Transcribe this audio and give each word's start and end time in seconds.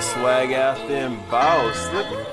swag 0.00 0.52
out 0.52 0.76
there 0.86 1.08
and 1.08 1.30
boss. 1.30 1.88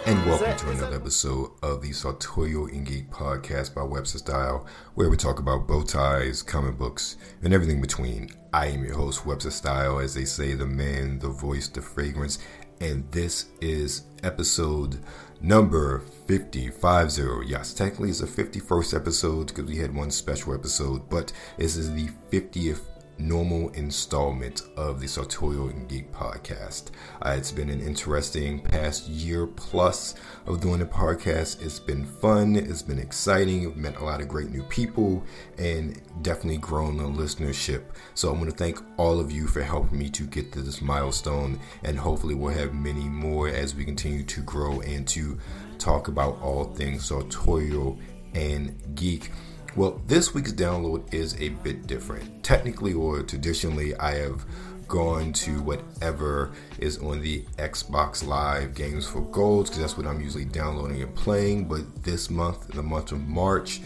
And 0.05 0.23
welcome 0.25 0.55
to 0.55 0.69
another 0.69 0.95
episode 0.97 1.49
of 1.63 1.81
the 1.81 1.93
Sartorial 1.93 2.67
and 2.67 2.85
Geek 2.85 3.09
podcast 3.09 3.73
by 3.73 3.81
Webster 3.81 4.19
Style, 4.19 4.67
where 4.93 5.09
we 5.09 5.17
talk 5.17 5.39
about 5.39 5.67
bow 5.67 5.81
ties, 5.81 6.43
comic 6.43 6.77
books, 6.77 7.17
and 7.41 7.53
everything 7.53 7.81
between. 7.81 8.29
I 8.53 8.67
am 8.67 8.83
your 8.83 8.93
host, 8.93 9.25
Webster 9.25 9.49
Style, 9.49 9.97
as 9.97 10.13
they 10.13 10.25
say, 10.25 10.53
the 10.53 10.67
man, 10.67 11.17
the 11.17 11.29
voice, 11.29 11.67
the 11.67 11.81
fragrance, 11.81 12.37
and 12.81 13.11
this 13.11 13.47
is 13.61 14.03
episode 14.23 14.99
number 15.41 15.99
5050 16.27 17.47
yes 17.47 17.73
technically 17.73 18.09
it's 18.09 18.19
the 18.19 18.25
51st 18.25 18.95
episode 18.95 19.47
because 19.47 19.65
we 19.65 19.77
had 19.77 19.93
one 19.93 20.09
special 20.09 20.53
episode 20.53 21.07
but 21.09 21.31
this 21.57 21.75
is 21.75 21.93
the 21.93 22.07
50th 22.31 22.94
normal 23.17 23.69
installment 23.69 24.63
of 24.75 24.99
the 24.99 25.07
Sartorial 25.07 25.69
and 25.69 25.87
Geek 25.87 26.11
podcast. 26.11 26.91
Uh, 27.21 27.35
it's 27.37 27.51
been 27.51 27.69
an 27.69 27.81
interesting 27.81 28.59
past 28.59 29.07
year 29.07 29.47
plus 29.47 30.15
of 30.45 30.61
doing 30.61 30.79
the 30.79 30.85
podcast. 30.85 31.63
It's 31.63 31.79
been 31.79 32.05
fun, 32.05 32.55
it's 32.55 32.81
been 32.81 32.99
exciting, 32.99 33.67
I've 33.67 33.77
met 33.77 33.97
a 33.97 34.03
lot 34.03 34.21
of 34.21 34.27
great 34.27 34.49
new 34.49 34.63
people, 34.63 35.23
and 35.57 36.01
definitely 36.21 36.57
grown 36.57 36.97
the 36.97 37.03
listenership. 37.03 37.83
So 38.13 38.29
I 38.29 38.33
want 38.33 38.49
to 38.49 38.55
thank 38.55 38.79
all 38.97 39.19
of 39.19 39.31
you 39.31 39.47
for 39.47 39.61
helping 39.61 39.97
me 39.97 40.09
to 40.09 40.23
get 40.23 40.51
to 40.53 40.61
this 40.61 40.81
milestone, 40.81 41.59
and 41.83 41.97
hopefully 41.97 42.35
we'll 42.35 42.53
have 42.53 42.73
many 42.73 43.05
more 43.05 43.47
as 43.47 43.75
we 43.75 43.85
continue 43.85 44.23
to 44.23 44.41
grow 44.41 44.81
and 44.81 45.07
to 45.09 45.37
talk 45.77 46.07
about 46.07 46.41
all 46.41 46.65
things 46.65 47.05
sartorial 47.05 47.97
and 48.33 48.95
geek. 48.95 49.31
Well, 49.75 50.01
this 50.07 50.33
week's 50.33 50.53
download 50.53 51.13
is 51.13 51.35
a 51.41 51.49
bit 51.49 51.85
different. 51.85 52.41
Technically 52.45 52.93
or 52.93 53.23
traditionally, 53.23 53.93
I 53.95 54.15
have 54.15 54.45
gone 54.87 55.33
to 55.33 55.61
whatever 55.63 56.53
is 56.79 56.97
on 56.99 57.19
the 57.19 57.41
Xbox 57.57 58.25
Live 58.25 58.73
Games 58.73 59.05
for 59.05 59.19
Golds 59.19 59.69
because 59.69 59.81
that's 59.81 59.97
what 59.97 60.07
I'm 60.07 60.21
usually 60.21 60.45
downloading 60.45 61.01
and 61.01 61.13
playing. 61.13 61.67
But 61.67 62.03
this 62.03 62.29
month, 62.29 62.69
the 62.69 62.83
month 62.83 63.11
of 63.11 63.27
March, 63.27 63.81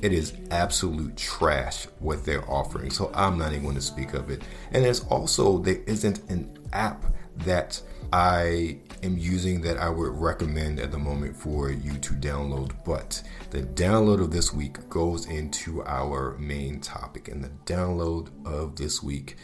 it 0.00 0.14
is 0.14 0.32
absolute 0.50 1.14
trash 1.14 1.88
what 1.98 2.24
they're 2.24 2.48
offering. 2.50 2.90
So 2.90 3.10
I'm 3.14 3.36
not 3.36 3.52
even 3.52 3.64
going 3.64 3.74
to 3.74 3.82
speak 3.82 4.14
of 4.14 4.30
it. 4.30 4.40
And 4.72 4.82
there's 4.82 5.04
also, 5.04 5.58
there 5.58 5.82
isn't 5.86 6.20
an 6.30 6.56
app 6.72 7.04
that 7.38 7.80
I 8.12 8.78
am 9.02 9.18
using 9.18 9.60
that 9.62 9.76
I 9.76 9.88
would 9.88 10.12
recommend 10.12 10.78
at 10.78 10.92
the 10.92 10.98
moment 10.98 11.36
for 11.36 11.70
you 11.70 11.98
to 11.98 12.14
download. 12.14 12.72
But 12.84 13.22
the 13.50 13.62
download 13.62 14.20
of 14.20 14.30
this 14.30 14.52
week 14.52 14.88
goes 14.88 15.26
into 15.26 15.84
our 15.84 16.36
main 16.38 16.80
topic, 16.80 17.28
and 17.28 17.42
the 17.42 17.50
download 17.66 18.28
of 18.46 18.76
this 18.76 19.02
week 19.02 19.36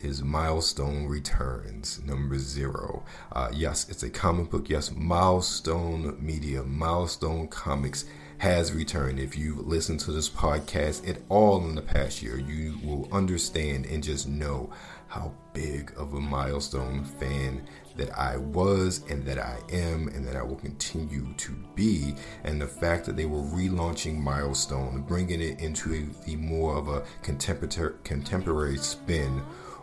is 0.00 0.22
Milestone 0.22 1.06
Returns 1.06 2.02
number 2.04 2.38
zero. 2.38 3.04
Uh, 3.32 3.48
yes, 3.52 3.88
it's 3.88 4.02
a 4.02 4.10
comic 4.10 4.50
book. 4.50 4.68
Yes, 4.68 4.92
Milestone 4.92 6.16
Media, 6.20 6.62
Milestone 6.62 7.48
Comics 7.48 8.04
has 8.38 8.72
returned. 8.72 9.18
If 9.18 9.36
you've 9.36 9.66
listened 9.66 10.00
to 10.00 10.12
this 10.12 10.28
podcast 10.28 11.08
at 11.08 11.22
all 11.28 11.64
in 11.66 11.74
the 11.74 11.82
past 11.82 12.22
year, 12.22 12.38
you 12.38 12.78
will 12.84 13.08
understand 13.10 13.86
and 13.86 14.02
just 14.02 14.28
know 14.28 14.70
how 15.08 15.32
big 15.52 15.92
of 15.96 16.14
a 16.14 16.20
milestone 16.20 17.04
fan 17.04 17.66
that 17.96 18.16
I 18.18 18.36
was 18.36 19.02
and 19.08 19.24
that 19.24 19.38
I 19.38 19.58
am 19.70 20.08
and 20.08 20.26
that 20.26 20.36
I 20.36 20.42
will 20.42 20.56
continue 20.56 21.32
to 21.34 21.52
be. 21.74 22.14
And 22.44 22.60
the 22.60 22.66
fact 22.66 23.06
that 23.06 23.16
they 23.16 23.26
were 23.26 23.42
relaunching 23.42 24.18
Milestone, 24.18 25.02
bringing 25.02 25.40
it 25.40 25.60
into 25.60 25.94
a, 25.94 26.24
the 26.26 26.36
more 26.36 26.76
of 26.76 26.88
a 26.88 27.04
contemporary, 27.22 27.94
contemporary 28.04 28.76
spin 28.78 29.42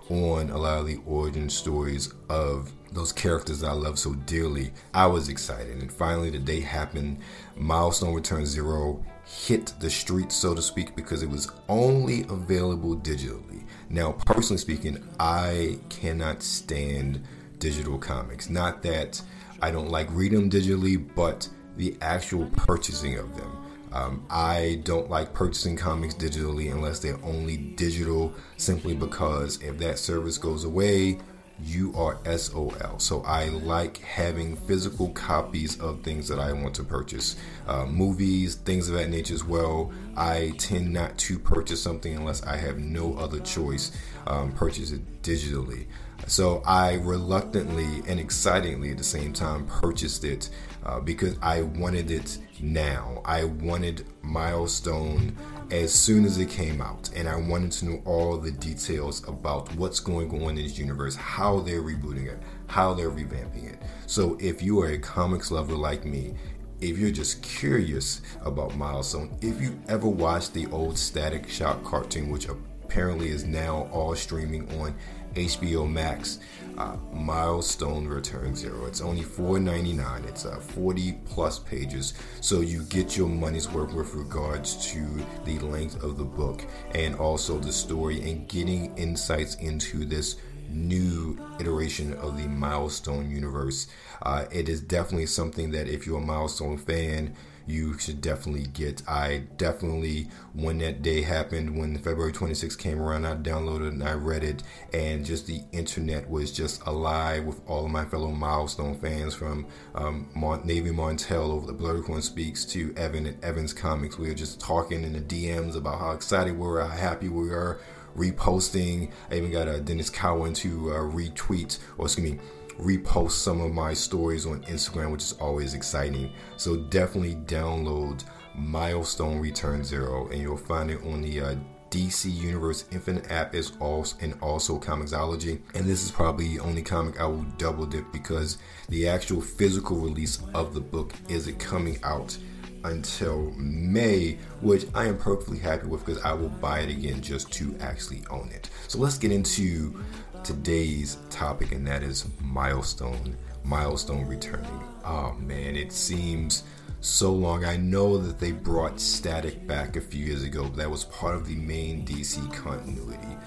on 0.09 0.49
a 0.49 0.57
lot 0.57 0.79
of 0.79 0.85
the 0.87 0.99
origin 1.05 1.49
stories 1.49 2.13
of 2.29 2.71
those 2.91 3.11
characters 3.11 3.61
that 3.61 3.69
I 3.69 3.73
love 3.73 3.97
so 3.97 4.13
dearly, 4.13 4.71
I 4.93 5.07
was 5.07 5.29
excited. 5.29 5.81
And 5.81 5.91
finally, 5.91 6.29
the 6.29 6.39
day 6.39 6.59
happened. 6.59 7.19
Milestone 7.55 8.13
Return 8.13 8.45
Zero 8.45 9.03
hit 9.25 9.73
the 9.79 9.89
streets, 9.89 10.35
so 10.35 10.53
to 10.53 10.61
speak, 10.61 10.95
because 10.95 11.23
it 11.23 11.29
was 11.29 11.49
only 11.69 12.23
available 12.23 12.95
digitally. 12.95 13.62
Now, 13.93 14.13
personally 14.25 14.57
speaking, 14.57 14.97
I 15.19 15.77
cannot 15.89 16.41
stand 16.41 17.23
digital 17.59 17.99
comics. 17.99 18.49
Not 18.49 18.81
that 18.81 19.21
I 19.61 19.69
don't 19.69 19.89
like 19.89 20.07
reading 20.09 20.49
them 20.49 20.49
digitally, 20.49 21.07
but 21.15 21.47
the 21.77 21.95
actual 22.01 22.47
purchasing 22.47 23.19
of 23.19 23.37
them. 23.37 23.55
Um, 23.93 24.25
I 24.31 24.81
don't 24.83 25.11
like 25.11 25.35
purchasing 25.35 25.75
comics 25.77 26.15
digitally 26.15 26.71
unless 26.71 26.97
they're 26.97 27.23
only 27.23 27.55
digital, 27.55 28.33
simply 28.57 28.95
because 28.95 29.61
if 29.61 29.77
that 29.77 29.99
service 29.99 30.39
goes 30.39 30.63
away, 30.63 31.19
you 31.61 31.93
are 31.95 32.19
SOL. 32.37 32.97
So 32.97 33.21
I 33.21 33.49
like 33.49 33.97
having 33.99 34.55
physical 34.55 35.09
copies 35.09 35.79
of 35.79 36.01
things 36.01 36.27
that 36.27 36.39
I 36.39 36.51
want 36.51 36.75
to 36.75 36.83
purchase. 36.83 37.35
Uh, 37.67 37.85
movies, 37.85 38.55
things 38.55 38.89
of 38.89 38.95
that 38.95 39.09
nature 39.09 39.33
as 39.33 39.43
well. 39.43 39.91
I 40.15 40.53
tend 40.57 40.91
not 40.91 41.17
to 41.19 41.39
purchase 41.39 41.81
something 41.81 42.15
unless 42.15 42.43
I 42.43 42.57
have 42.57 42.77
no 42.79 43.15
other 43.15 43.39
choice. 43.39 43.91
Um, 44.27 44.51
purchase 44.53 44.91
it 44.91 45.21
digitally. 45.21 45.85
So 46.27 46.61
I 46.65 46.93
reluctantly 46.95 48.01
and 48.07 48.19
excitingly 48.19 48.91
at 48.91 48.97
the 48.97 49.03
same 49.03 49.33
time 49.33 49.65
purchased 49.67 50.23
it 50.23 50.49
uh, 50.85 50.99
because 50.99 51.37
I 51.41 51.61
wanted 51.61 52.11
it 52.11 52.37
now. 52.59 53.21
I 53.25 53.43
wanted 53.45 54.05
Milestone 54.21 55.35
as 55.71 55.93
soon 55.93 56.25
as 56.25 56.37
it 56.37 56.49
came 56.49 56.81
out, 56.81 57.09
and 57.15 57.27
I 57.27 57.35
wanted 57.35 57.71
to 57.73 57.85
know 57.85 58.01
all 58.05 58.37
the 58.37 58.51
details 58.51 59.27
about 59.27 59.73
what's 59.75 59.99
going 59.99 60.29
on 60.43 60.51
in 60.51 60.55
this 60.63 60.77
universe, 60.77 61.15
how 61.15 61.59
they're 61.59 61.81
rebooting 61.81 62.27
it, 62.27 62.41
how 62.67 62.93
they're 62.93 63.09
revamping 63.09 63.71
it. 63.71 63.81
So 64.07 64.37
if 64.39 64.61
you 64.61 64.81
are 64.81 64.89
a 64.89 64.97
comics 64.97 65.51
lover 65.51 65.75
like 65.75 66.05
me, 66.05 66.35
if 66.79 66.97
you're 66.97 67.11
just 67.11 67.41
curious 67.41 68.21
about 68.43 68.75
Milestone, 68.75 69.37
if 69.41 69.61
you 69.61 69.79
ever 69.87 70.07
watched 70.07 70.53
the 70.53 70.67
old 70.67 70.97
Static 70.97 71.49
Shock 71.49 71.83
cartoon, 71.83 72.29
which 72.29 72.47
apparently 72.49 73.29
is 73.29 73.45
now 73.45 73.87
all 73.91 74.13
streaming 74.15 74.69
on 74.79 74.93
HBO 75.33 75.89
Max. 75.89 76.39
Uh, 76.77 76.97
Milestone 77.11 78.07
Return 78.07 78.55
Zero. 78.55 78.87
It's 78.87 78.99
only 78.99 79.21
$4.99. 79.21 80.27
It's 80.27 80.43
uh, 80.43 80.57
40 80.57 81.19
plus 81.25 81.59
pages, 81.59 82.15
so 82.41 82.61
you 82.61 82.81
get 82.85 83.15
your 83.15 83.29
money's 83.29 83.69
worth 83.69 83.93
with 83.93 84.15
regards 84.15 84.91
to 84.91 85.05
the 85.45 85.59
length 85.59 86.01
of 86.01 86.17
the 86.17 86.23
book 86.23 86.65
and 86.95 87.15
also 87.15 87.59
the 87.59 87.71
story 87.71 88.27
and 88.27 88.47
getting 88.47 88.97
insights 88.97 89.53
into 89.55 90.03
this 90.03 90.37
new 90.67 91.37
iteration 91.59 92.13
of 92.15 92.37
the 92.37 92.47
Milestone 92.47 93.29
universe. 93.29 93.87
Uh, 94.23 94.45
it 94.51 94.67
is 94.67 94.81
definitely 94.81 95.27
something 95.27 95.69
that 95.71 95.87
if 95.87 96.07
you're 96.07 96.17
a 96.17 96.25
Milestone 96.25 96.77
fan, 96.77 97.35
you 97.65 97.97
should 97.97 98.21
definitely 98.21 98.67
get. 98.67 99.01
I 99.07 99.43
definitely, 99.57 100.29
when 100.53 100.79
that 100.79 101.01
day 101.01 101.21
happened, 101.21 101.77
when 101.77 101.97
February 101.97 102.31
26th 102.31 102.77
came 102.77 103.01
around, 103.01 103.25
I 103.25 103.35
downloaded 103.35 103.89
and 103.89 104.03
I 104.03 104.13
read 104.13 104.43
it, 104.43 104.63
and 104.93 105.25
just 105.25 105.47
the 105.47 105.61
internet 105.71 106.29
was 106.29 106.51
just 106.51 106.85
alive 106.85 107.45
with 107.45 107.61
all 107.67 107.85
of 107.85 107.91
my 107.91 108.05
fellow 108.05 108.31
milestone 108.31 108.95
fans 108.95 109.33
from 109.33 109.67
um, 109.95 110.29
Navy 110.63 110.91
Montel 110.91 111.51
over 111.51 111.67
the 111.67 111.73
Blurry 111.73 112.03
Speaks 112.21 112.65
to 112.65 112.93
Evan 112.95 113.27
at 113.27 113.43
Evans 113.43 113.73
Comics. 113.73 114.17
We 114.17 114.27
were 114.27 114.33
just 114.33 114.59
talking 114.59 115.03
in 115.03 115.13
the 115.13 115.21
DMs 115.21 115.75
about 115.75 115.99
how 115.99 116.11
excited 116.11 116.57
we 116.57 116.67
were, 116.67 116.81
how 116.81 116.95
happy 116.95 117.29
we 117.29 117.49
were 117.49 117.79
reposting. 118.15 119.11
I 119.31 119.35
even 119.35 119.51
got 119.51 119.67
a 119.67 119.79
Denys 119.79 120.11
Cowan 120.11 120.53
to 120.55 120.91
uh, 120.91 120.95
retweet, 120.95 121.79
or 121.97 122.05
excuse 122.05 122.31
me, 122.33 122.39
repost 122.79 123.31
some 123.31 123.61
of 123.61 123.71
my 123.71 123.93
stories 123.93 124.45
on 124.45 124.61
Instagram, 124.63 125.11
which 125.11 125.23
is 125.23 125.33
always 125.33 125.73
exciting. 125.73 126.31
So 126.57 126.77
definitely 126.77 127.35
download 127.35 128.23
Milestone 128.55 129.39
Return 129.39 129.83
Zero, 129.83 130.27
and 130.29 130.41
you'll 130.41 130.57
find 130.57 130.91
it 130.91 131.03
on 131.03 131.21
the 131.21 131.41
uh, 131.41 131.55
DC 131.89 132.33
Universe 132.33 132.85
Infinite 132.91 133.29
app 133.29 133.53
is 133.53 133.73
also 133.79 134.17
and 134.21 134.35
also 134.41 134.79
Comixology. 134.79 135.61
And 135.75 135.85
this 135.85 136.03
is 136.03 136.09
probably 136.09 136.47
the 136.47 136.59
only 136.59 136.81
comic 136.81 137.21
I 137.21 137.27
will 137.27 137.45
double 137.57 137.85
dip 137.85 138.11
because 138.11 138.57
the 138.89 139.07
actual 139.07 139.41
physical 139.41 139.97
release 139.97 140.39
of 140.55 140.73
the 140.73 140.81
book 140.81 141.13
isn't 141.29 141.59
coming 141.59 141.99
out 142.03 142.35
until 142.83 143.51
May, 143.51 144.39
which 144.61 144.85
I 144.95 145.05
am 145.05 145.17
perfectly 145.17 145.59
happy 145.59 145.85
with 145.87 146.05
because 146.05 146.21
I 146.23 146.33
will 146.33 146.49
buy 146.49 146.79
it 146.79 146.89
again 146.89 147.21
just 147.21 147.51
to 147.53 147.75
actually 147.79 148.23
own 148.29 148.49
it. 148.51 148.69
So 148.87 148.97
let's 148.97 149.17
get 149.17 149.31
into 149.31 150.03
today's 150.43 151.17
topic, 151.29 151.71
and 151.71 151.85
that 151.87 152.03
is 152.03 152.27
milestone. 152.41 153.37
Milestone 153.63 154.25
returning. 154.25 154.83
Oh 155.05 155.33
man, 155.39 155.75
it 155.75 155.91
seems 155.91 156.63
so 156.99 157.33
long. 157.33 157.65
I 157.65 157.77
know 157.77 158.17
that 158.17 158.39
they 158.39 158.51
brought 158.51 158.99
Static 158.99 159.65
back 159.67 159.95
a 159.95 160.01
few 160.01 160.25
years 160.25 160.43
ago, 160.43 160.67
that 160.69 160.89
was 160.89 161.05
part 161.05 161.35
of 161.35 161.47
the 161.47 161.55
main 161.55 162.05
DC 162.05 162.51
continuity. 162.53 163.37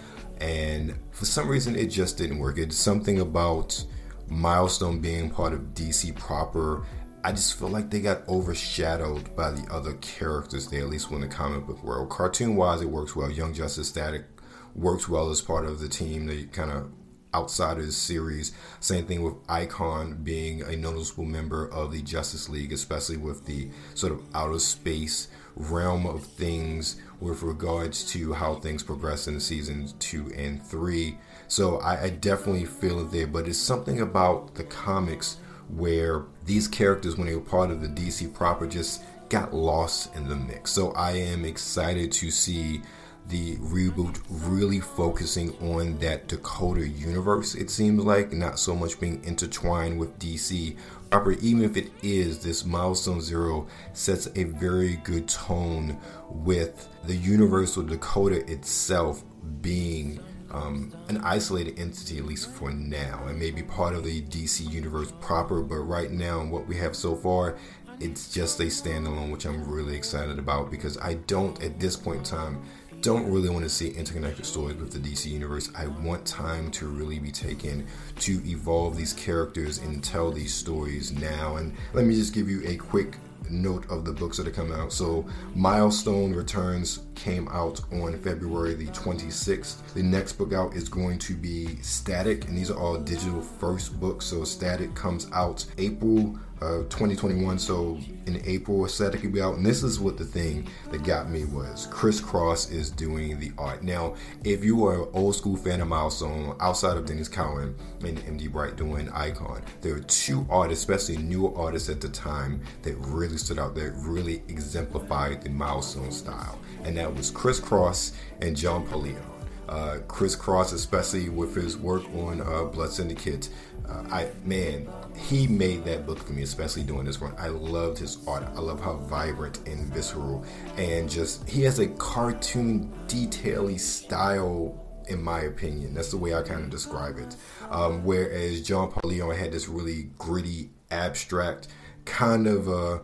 And 0.41 0.95
for 1.13 1.25
some 1.25 1.49
reason, 1.49 1.77
it 1.77 1.87
just 1.87 2.19
didn't 2.19 2.39
work. 2.39 2.59
It's 2.59 2.77
something 2.77 3.21
about 3.21 3.83
Milestone 4.29 5.01
being 5.01 5.31
part 5.31 5.53
of 5.55 5.61
DC 5.75 6.15
proper. 6.17 6.85
I 7.25 7.33
just 7.33 7.59
feel 7.59 7.69
like 7.69 7.91
they 7.91 8.01
got 8.01 8.29
overshadowed 8.29 9.35
by 9.35 9.51
the 9.51 9.67
other 9.73 9.95
characters 9.95 10.69
there, 10.69 10.83
at 10.83 10.89
least 10.89 11.11
when 11.11 11.23
the 11.23 11.29
comic 11.29 11.67
book 11.67 11.83
world. 11.83 12.11
Cartoon 12.11 12.55
wise, 12.55 12.83
it 12.83 12.89
works 12.89 13.17
well. 13.17 13.31
Young 13.31 13.53
Justice 13.53 13.89
Static 13.89 14.36
works 14.76 15.08
well 15.08 15.31
as 15.31 15.40
part 15.40 15.64
of 15.64 15.81
the 15.81 15.88
team. 15.88 16.26
They 16.26 16.44
kind 16.44 16.70
of 16.70 16.90
Outsiders 17.34 17.96
series. 17.96 18.52
Same 18.81 19.05
thing 19.05 19.23
with 19.23 19.34
Icon 19.46 20.20
being 20.23 20.62
a 20.62 20.75
noticeable 20.75 21.26
member 21.26 21.70
of 21.70 21.93
the 21.93 22.00
Justice 22.00 22.49
League, 22.49 22.73
especially 22.73 23.19
with 23.19 23.44
the 23.44 23.69
sort 23.93 24.12
of 24.12 24.23
outer 24.34 24.58
space 24.58 25.28
realm 25.55 26.06
of 26.06 26.25
things 26.25 26.96
with 27.20 27.43
regards 27.43 28.11
to 28.12 28.32
how 28.32 28.55
things 28.55 28.82
progress 28.82 29.28
in 29.28 29.38
seasons 29.38 29.94
two 29.99 30.32
and 30.34 30.62
three. 30.62 31.19
So 31.46 31.76
I, 31.81 32.05
I 32.05 32.11
definitely 32.11 32.64
feel 32.64 33.00
it 33.00 33.11
there, 33.11 33.26
but 33.26 33.46
it's 33.46 33.58
something 33.58 34.00
about 34.00 34.55
the 34.55 34.64
comics 34.64 35.37
where 35.69 36.25
these 36.46 36.69
characters, 36.69 37.17
when 37.19 37.26
they 37.26 37.34
were 37.34 37.40
part 37.43 37.70
of 37.70 37.82
the 37.82 37.88
DC 37.88 38.32
proper, 38.32 38.67
just 38.67 39.02
got 39.28 39.52
lost 39.52 40.14
in 40.14 40.26
the 40.26 40.37
mix. 40.37 40.70
So 40.70 40.93
I 40.93 41.12
am 41.12 41.44
excited 41.44 42.12
to 42.12 42.31
see 42.31 42.81
the 43.28 43.56
reboot 43.56 44.20
really 44.28 44.81
focusing 44.81 45.56
on 45.61 45.99
that 45.99 46.28
Dakota 46.28 46.87
universe, 46.87 47.55
it 47.55 47.70
seems 47.70 48.05
like, 48.05 48.32
not 48.32 48.58
so 48.58 48.75
much 48.75 49.00
being 49.00 49.23
intertwined 49.25 49.99
with 49.99 50.19
DC 50.19 50.76
proper. 51.11 51.32
Even 51.32 51.64
if 51.64 51.76
it 51.76 51.90
is, 52.02 52.38
this 52.38 52.64
Milestone 52.64 53.20
Zero 53.20 53.67
sets 53.93 54.28
a 54.37 54.44
very 54.44 54.96
good 54.96 55.28
tone 55.28 55.99
with 56.31 56.88
the 57.05 57.17
universal 57.17 57.82
Dakota 57.82 58.50
itself 58.50 59.25
being 59.61 60.20
um, 60.52 60.93
an 61.08 61.19
isolated 61.19 61.78
entity, 61.78 62.19
at 62.19 62.25
least 62.25 62.50
for 62.50 62.70
now, 62.70 63.25
and 63.26 63.38
maybe 63.38 63.62
part 63.62 63.94
of 63.94 64.05
the 64.05 64.23
DC 64.23 64.70
universe 64.70 65.12
proper. 65.20 65.62
But 65.62 65.81
right 65.81 66.11
now, 66.11 66.44
what 66.44 66.67
we 66.67 66.76
have 66.76 66.94
so 66.94 67.17
far, 67.17 67.56
it's 68.00 68.32
just 68.32 68.61
a 68.61 68.64
standalone, 68.64 69.32
which 69.32 69.46
I'm 69.46 69.64
really 69.69 69.96
excited 69.96 70.38
about 70.38 70.70
because 70.70 70.99
I 70.99 71.14
don't, 71.14 71.61
at 71.62 71.81
this 71.81 71.96
point 71.96 72.19
in 72.19 72.25
time, 72.25 72.62
don't 73.01 73.31
really 73.31 73.49
want 73.49 73.65
to 73.65 73.69
see 73.69 73.91
interconnected 73.91 74.45
stories 74.45 74.77
with 74.77 74.93
the 74.93 74.99
DC 74.99 75.27
universe. 75.27 75.71
I 75.77 75.87
want 75.87 76.27
time 76.27 76.71
to 76.73 76.87
really 76.87 77.19
be 77.19 77.31
taken 77.31 77.87
to 78.21 78.43
evolve 78.45 78.97
these 78.97 79.13
characters 79.13 79.79
and 79.79 80.03
tell 80.03 80.31
these 80.31 80.55
stories 80.55 81.13
now. 81.13 81.57
And 81.57 81.75
let 81.93 82.05
me 82.05 82.15
just 82.15 82.35
give 82.35 82.49
you 82.49 82.63
a 82.67 82.77
quick 82.77 83.19
note 83.51 83.89
of 83.91 84.05
the 84.05 84.13
books 84.13 84.37
that 84.37 84.49
are 84.49 84.53
coming 84.53 84.79
out. 84.79 84.93
So, 84.93 85.27
Milestone 85.55 86.35
Returns 86.35 87.01
came 87.15 87.49
out 87.49 87.81
on 87.93 88.19
February 88.19 88.75
the 88.75 88.87
26th. 88.87 89.95
The 89.95 90.03
next 90.03 90.35
book 90.35 90.53
out 90.53 90.75
is 90.75 90.89
going 90.89 91.19
to 91.21 91.35
be 91.35 91.77
Static, 91.83 92.47
and 92.49 92.57
these 92.57 92.71
are 92.71 92.79
all 92.79 92.97
digital 92.97 93.41
first 93.41 93.99
books. 94.01 94.27
So, 94.27 94.45
Static 94.45 94.95
comes 94.95 95.29
out 95.33 95.65
April 95.79 96.39
uh, 96.62 96.79
2021. 96.85 97.58
So 97.58 97.99
in 98.26 98.41
April, 98.44 98.87
Static 98.88 99.23
will 99.23 99.31
be 99.31 99.41
out. 99.41 99.56
And 99.56 99.64
this 99.64 99.82
is 99.82 100.00
what 100.00 100.17
the 100.17 100.25
thing 100.25 100.69
that 100.91 101.05
got 101.05 101.29
me 101.31 101.44
was 101.44 101.87
ChrisCross 101.88 102.73
is 102.73 102.91
doing 102.91 103.38
the 103.38 103.53
art. 103.58 103.82
Now, 103.82 104.14
if 104.44 104.64
you 104.64 104.87
are 104.87 105.03
an 105.03 105.08
old 105.12 105.37
school 105.37 105.56
fan 105.56 105.81
of 105.81 105.88
Milestone, 105.88 106.56
outside 106.61 106.97
of 106.97 107.05
Denys 107.05 107.31
Cowan 107.31 107.75
and 108.05 108.19
MD 108.19 108.50
Bright 108.50 108.76
doing 108.76 109.08
Icon, 109.11 109.62
there 109.81 109.94
are 109.94 110.00
two 110.00 110.47
artists, 110.49 110.82
especially 110.82 111.19
newer 111.23 111.56
artists 111.56 111.88
at 111.88 112.00
the 112.00 112.08
time, 112.08 112.62
that 112.82 112.94
really 112.97 113.37
stood 113.37 113.59
out, 113.59 113.75
that 113.75 113.93
really 113.97 114.43
exemplified 114.49 115.43
the 115.43 115.50
Milestone 115.50 116.11
style. 116.11 116.59
And 116.85 116.97
that 116.97 117.14
was 117.14 117.31
ChrisCross 117.32 118.12
and 118.41 118.56
John 118.56 118.87
Paul 118.87 119.02
Leon. 119.02 119.32
Uh, 119.69 119.99
ChrisCross, 120.06 120.73
especially 120.73 121.29
with 121.29 121.55
his 121.55 121.76
work 121.76 122.05
on 122.14 122.41
uh, 122.41 122.64
Blood 122.64 122.93
Syndicate, 122.93 123.49
uh, 123.88 124.05
I 124.11 124.29
man, 124.44 124.88
he 125.17 125.47
made 125.47 125.85
that 125.85 126.07
book 126.07 126.19
for 126.19 126.33
me, 126.33 126.43
especially 126.43 126.83
doing 126.83 127.05
this 127.05 127.21
one. 127.21 127.35
I 127.39 127.49
loved 127.49 127.99
his 127.99 128.19
art. 128.27 128.45
I 128.55 128.61
love 128.61 128.81
how 128.81 128.97
vibrant 128.97 129.67
and 129.67 129.93
visceral, 129.93 130.45
and 130.77 131.09
just 131.11 131.49
he 131.49 131.63
has 131.63 131.79
a 131.79 131.89
cartoon, 131.89 132.93
detaily 133.07 133.79
style. 133.79 134.83
In 135.09 135.23
my 135.23 135.43
opinion, 135.43 135.95
that's 135.95 136.11
the 136.11 136.17
way 136.17 136.35
I 136.35 136.43
kind 136.43 136.65
of 136.65 136.71
describe 136.71 137.19
it. 137.19 137.37
Um, 137.71 138.05
whereas 138.05 138.61
John 138.67 138.91
Paul 138.91 139.11
Leon 139.11 139.37
had 139.37 139.53
this 139.53 139.69
really 139.69 140.11
gritty, 140.19 140.71
abstract, 140.91 141.69
kind 142.05 142.49
of 142.49 142.69
uh, 142.69 142.99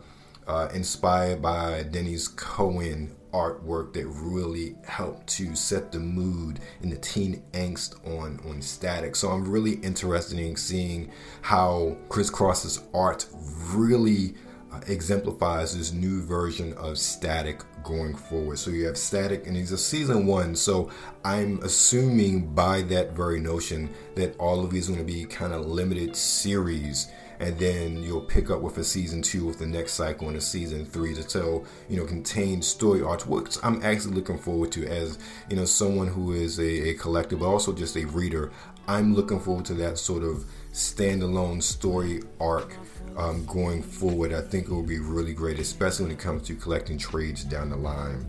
uh, 0.49 0.69
inspired 0.75 1.41
by 1.41 1.85
Denys 1.85 2.35
Cowan 2.37 3.15
artwork 3.33 3.93
that 3.95 4.07
really 4.07 4.77
helped 4.87 5.27
to 5.27 5.55
set 5.55 5.91
the 5.91 5.99
mood 5.99 6.61
and 6.83 6.93
the 6.93 6.97
teen 6.97 7.43
angst 7.53 7.95
on 8.07 8.41
on 8.49 8.61
static. 8.63 9.17
So 9.17 9.31
i'm 9.31 9.51
really 9.51 9.75
interested 9.77 10.39
in 10.39 10.57
seeing 10.57 11.11
how 11.41 11.97
ChrisCross's 12.09 12.83
art 12.95 13.27
really 13.75 14.35
uh, 14.73 14.81
exemplifies 14.87 15.77
this 15.77 15.93
new 15.93 16.23
version 16.23 16.73
of 16.75 16.99
static 16.99 17.63
going 17.83 18.15
forward. 18.15 18.59
So 18.59 18.71
you 18.71 18.87
have 18.87 18.97
static 18.97 19.47
and 19.47 19.57
he's 19.57 19.73
a 19.73 19.79
season 19.79 20.27
one. 20.27 20.55
So 20.57 20.91
i'm 21.25 21.61
assuming 21.63 22.53
by 22.55 22.83
that 22.83 23.13
very 23.13 23.41
notion 23.41 23.89
that 24.17 24.37
all 24.39 24.65
of 24.65 24.71
these 24.71 24.89
are 24.89 24.93
going 24.93 25.07
to 25.07 25.13
be 25.13 25.25
kind 25.25 25.53
of 25.53 25.67
limited 25.67 26.17
series. 26.17 27.09
And 27.39 27.59
then 27.59 28.05
you'll 28.05 28.21
pick 28.21 28.51
up 28.51 28.61
with 28.61 28.79
a 28.79 28.85
season 28.85 29.21
two 29.21 29.45
with 29.45 29.59
the 29.59 29.67
next 29.67 29.95
cycle 29.95 30.29
and 30.29 30.37
a 30.37 30.41
season 30.41 30.85
three 30.85 31.13
to 31.15 31.25
tell 31.25 31.65
you 31.89 31.97
know 31.97 32.07
contained 32.07 32.65
story 32.65 33.03
arcs 33.03 33.27
which 33.27 33.57
i'm 33.65 33.83
actually 33.83 34.15
looking 34.15 34.39
forward 34.39 34.71
to 34.73 34.87
as 34.87 35.19
you 35.51 35.57
know 35.57 35.65
someone 35.65 36.07
who 36.07 36.33
is 36.33 36.61
a, 36.61 36.91
a 36.91 36.95
collector 36.95 37.37
but 37.37 37.47
also 37.47 37.73
just 37.73 37.97
a 37.97 38.05
reader 38.05 38.53
i'm 38.89 39.15
looking 39.15 39.41
forward 39.41 39.65
to 39.65 39.75
that 39.75 39.99
sort 39.99 40.23
of 40.23 40.45
standalone 40.73 41.63
story 41.63 42.23
arc 42.41 42.75
um, 43.17 43.45
going 43.47 43.83
forward 43.83 44.33
i 44.33 44.41
think 44.41 44.67
it 44.67 44.73
will 44.73 44.83
be 44.83 44.99
really 44.99 45.35
great 45.35 45.59
especially 45.59 46.07
when 46.07 46.13
it 46.13 46.19
comes 46.19 46.47
to 46.47 46.55
collecting 46.55 46.99
trades 46.99 47.45
down 47.45 47.71
the 47.71 47.77
line 47.77 48.27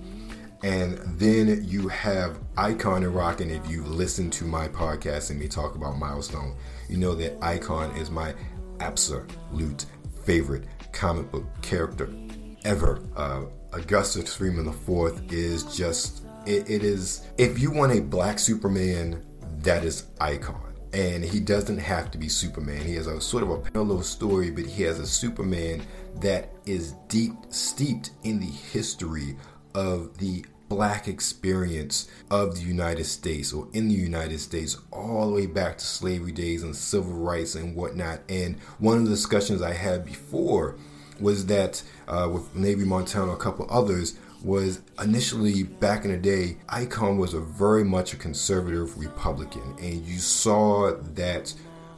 and 0.64 0.98
then 1.20 1.62
you 1.66 1.90
have 1.90 2.40
Icon 2.56 3.04
and 3.04 3.14
Rock. 3.14 3.42
And 3.42 3.52
if 3.52 3.70
you've 3.70 3.90
listened 3.90 4.32
to 4.34 4.46
my 4.46 4.70
podcast 4.70 5.30
and 5.30 5.38
me 5.38 5.50
talk 5.50 5.76
about 5.76 5.98
Milestone, 6.00 6.56
you 6.90 6.98
know 6.98 7.14
that 7.16 7.38
Icon 7.44 7.92
is 7.98 8.10
my 8.10 8.34
absolute 8.80 9.86
favorite 10.24 10.64
comic 10.94 11.30
book 11.32 11.46
character 11.62 12.10
ever. 12.64 13.02
Uh, 13.16 13.44
Augustus 13.74 14.34
Freeman 14.34 14.68
IV 14.68 15.34
is 15.34 15.64
just, 15.76 16.24
it, 16.46 16.70
it 16.70 16.84
is, 16.84 17.28
if 17.38 17.60
you 17.60 17.70
want 17.70 17.92
a 17.92 18.00
black 18.00 18.40
Superman, 18.40 19.22
that 19.64 19.84
is 19.84 20.06
Icon. 20.20 20.74
And 20.94 21.24
he 21.24 21.40
doesn't 21.40 21.80
have 21.80 22.12
to 22.12 22.18
be 22.20 22.30
Superman. 22.30 22.82
He 22.82 22.96
has 22.96 23.08
a 23.08 23.20
sort 23.20 23.44
of 23.44 23.50
a 23.50 23.58
parallel 23.58 24.04
story, 24.04 24.52
but 24.52 24.66
he 24.66 24.84
has 24.84 25.00
a 25.00 25.08
Superman 25.08 25.82
that 26.22 26.52
is 26.66 26.94
deep, 27.08 27.34
steeped 27.50 28.12
in 28.24 28.40
the 28.40 28.46
history 28.46 29.36
of 29.74 30.18
the 30.20 30.46
black 30.70 31.08
experience 31.08 32.10
of 32.30 32.56
the 32.56 32.62
United 32.62 33.06
States 33.06 33.54
or 33.54 33.68
in 33.74 33.88
the 33.90 33.96
United 33.96 34.40
States 34.40 34.78
all 34.92 35.30
the 35.30 35.34
way 35.34 35.46
back 35.46 35.78
to 35.78 35.86
slavery 35.86 36.32
days 36.32 36.64
and 36.64 36.76
civil 36.76 37.14
rights 37.14 37.56
and 37.56 37.76
whatnot. 37.76 38.22
And 38.30 38.60
one 38.78 38.98
of 38.98 39.06
the 39.06 39.10
discussions 39.10 39.62
I 39.62 39.74
had 39.74 40.06
before 40.06 40.78
was 41.20 41.46
that 41.48 41.82
uh, 42.08 42.30
with 42.32 42.56
Navy 42.56 42.86
Montano, 42.86 43.32
a 43.32 43.38
couple 43.38 43.68
others, 43.70 44.16
was 44.44 44.82
initially 45.02 45.64
back 45.64 46.04
in 46.06 46.12
the 46.12 46.18
day, 46.18 46.58
Icon 46.70 47.18
was 47.18 47.34
a 47.34 47.40
very 47.40 47.84
much 47.84 48.14
a 48.14 48.18
conservative 48.18 48.98
Republican, 48.98 49.76
and 49.80 50.06
you 50.06 50.20
saw 50.20 50.96
that 51.16 51.54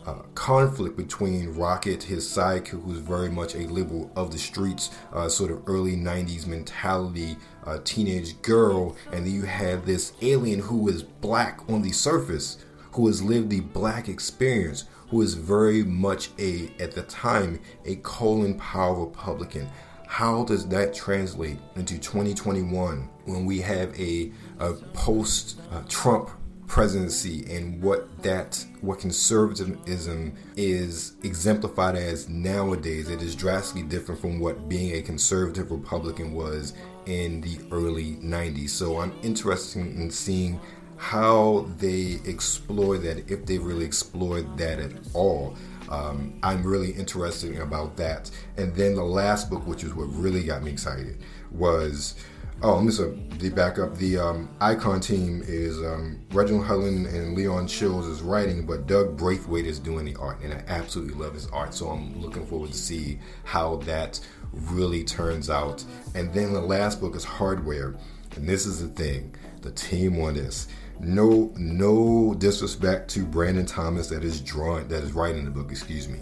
uh, 0.05 0.21
conflict 0.35 0.95
between 0.95 1.53
Rocket, 1.55 2.03
his 2.03 2.25
sidekick, 2.25 2.83
who's 2.83 2.99
very 2.99 3.29
much 3.29 3.55
a 3.55 3.67
liberal 3.67 4.11
of 4.15 4.31
the 4.31 4.37
streets, 4.37 4.91
uh, 5.13 5.27
sort 5.27 5.49
of 5.49 5.67
early 5.67 5.95
90s 5.95 6.45
mentality, 6.45 7.35
uh, 7.65 7.79
teenage 7.83 8.39
girl, 8.43 8.95
and 9.11 9.25
then 9.25 9.33
you 9.33 9.43
have 9.43 9.85
this 9.85 10.13
alien 10.21 10.59
who 10.59 10.87
is 10.87 11.01
black 11.01 11.59
on 11.69 11.81
the 11.81 11.91
surface, 11.91 12.57
who 12.91 13.07
has 13.07 13.23
lived 13.23 13.49
the 13.49 13.61
black 13.61 14.07
experience, 14.07 14.85
who 15.09 15.21
is 15.21 15.33
very 15.33 15.83
much 15.83 16.29
a, 16.37 16.71
at 16.79 16.91
the 16.91 17.03
time, 17.03 17.59
a 17.85 17.95
Colin 17.97 18.55
Powell 18.59 19.07
Republican. 19.07 19.67
How 20.07 20.43
does 20.43 20.67
that 20.69 20.93
translate 20.93 21.57
into 21.75 21.97
2021 21.97 23.09
when 23.25 23.45
we 23.45 23.59
have 23.61 23.97
a, 23.99 24.31
a 24.59 24.73
post 24.93 25.59
uh, 25.71 25.81
Trump 25.87 26.29
presidency 26.67 27.45
and 27.55 27.79
what 27.81 28.23
that 28.23 28.65
what 28.81 28.99
conservatism 28.99 30.35
is 30.55 31.13
exemplified 31.23 31.95
as 31.95 32.27
nowadays? 32.29 33.09
It 33.09 33.21
is 33.21 33.35
drastically 33.35 33.83
different 33.83 34.21
from 34.21 34.39
what 34.39 34.67
being 34.67 34.95
a 34.95 35.01
conservative 35.01 35.71
republican 35.71 36.33
was 36.33 36.73
in 37.05 37.41
the 37.41 37.59
early 37.71 38.15
90s 38.15 38.71
so 38.71 38.99
i'm 38.99 39.13
interested 39.21 39.79
in 39.79 40.09
seeing 40.09 40.59
how 40.97 41.67
they 41.77 42.19
explore 42.25 42.97
that 42.97 43.29
if 43.29 43.45
they 43.45 43.57
really 43.57 43.85
explore 43.85 44.41
that 44.41 44.79
at 44.79 44.91
all 45.13 45.55
um, 45.89 46.37
i'm 46.43 46.63
really 46.63 46.91
interested 46.91 47.57
about 47.59 47.95
that 47.97 48.29
and 48.57 48.75
then 48.75 48.95
the 48.95 49.03
last 49.03 49.49
book 49.49 49.65
which 49.67 49.83
is 49.83 49.93
what 49.93 50.05
really 50.13 50.43
got 50.43 50.63
me 50.63 50.71
excited 50.71 51.17
was 51.51 52.15
Oh, 52.61 52.83
just 52.85 53.01
a, 53.01 53.07
the 53.37 53.49
backup. 53.49 53.97
The 53.97 54.17
um, 54.17 54.49
Icon 54.61 55.01
team 55.01 55.43
is 55.45 55.77
um, 55.79 56.21
Reginald 56.31 56.65
Hudlin 56.65 57.05
and 57.05 57.35
Leon 57.35 57.67
Chills 57.67 58.07
is 58.07 58.21
writing, 58.21 58.65
but 58.65 58.87
Doug 58.87 59.17
Braithwaite 59.17 59.65
is 59.65 59.77
doing 59.77 60.05
the 60.05 60.15
art, 60.15 60.39
and 60.41 60.53
I 60.53 60.63
absolutely 60.67 61.15
love 61.15 61.33
his 61.33 61.47
art. 61.47 61.73
So 61.73 61.89
I'm 61.89 62.19
looking 62.21 62.45
forward 62.45 62.71
to 62.71 62.77
see 62.77 63.19
how 63.43 63.77
that 63.77 64.21
really 64.53 65.03
turns 65.03 65.49
out. 65.49 65.83
And 66.15 66.33
then 66.33 66.53
the 66.53 66.61
last 66.61 67.01
book 67.01 67.15
is 67.15 67.25
Hardware, 67.25 67.95
and 68.35 68.47
this 68.47 68.65
is 68.65 68.81
the 68.81 68.87
thing: 68.87 69.35
the 69.61 69.71
team 69.71 70.19
on 70.21 70.35
this. 70.35 70.67
No, 70.99 71.51
no 71.57 72.33
disrespect 72.37 73.09
to 73.11 73.25
Brandon 73.25 73.65
Thomas 73.65 74.07
that 74.09 74.23
is 74.23 74.41
drawing, 74.41 74.87
that 74.87 75.03
is 75.03 75.13
writing 75.13 75.45
the 75.45 75.51
book. 75.51 75.71
Excuse 75.71 76.07
me, 76.07 76.19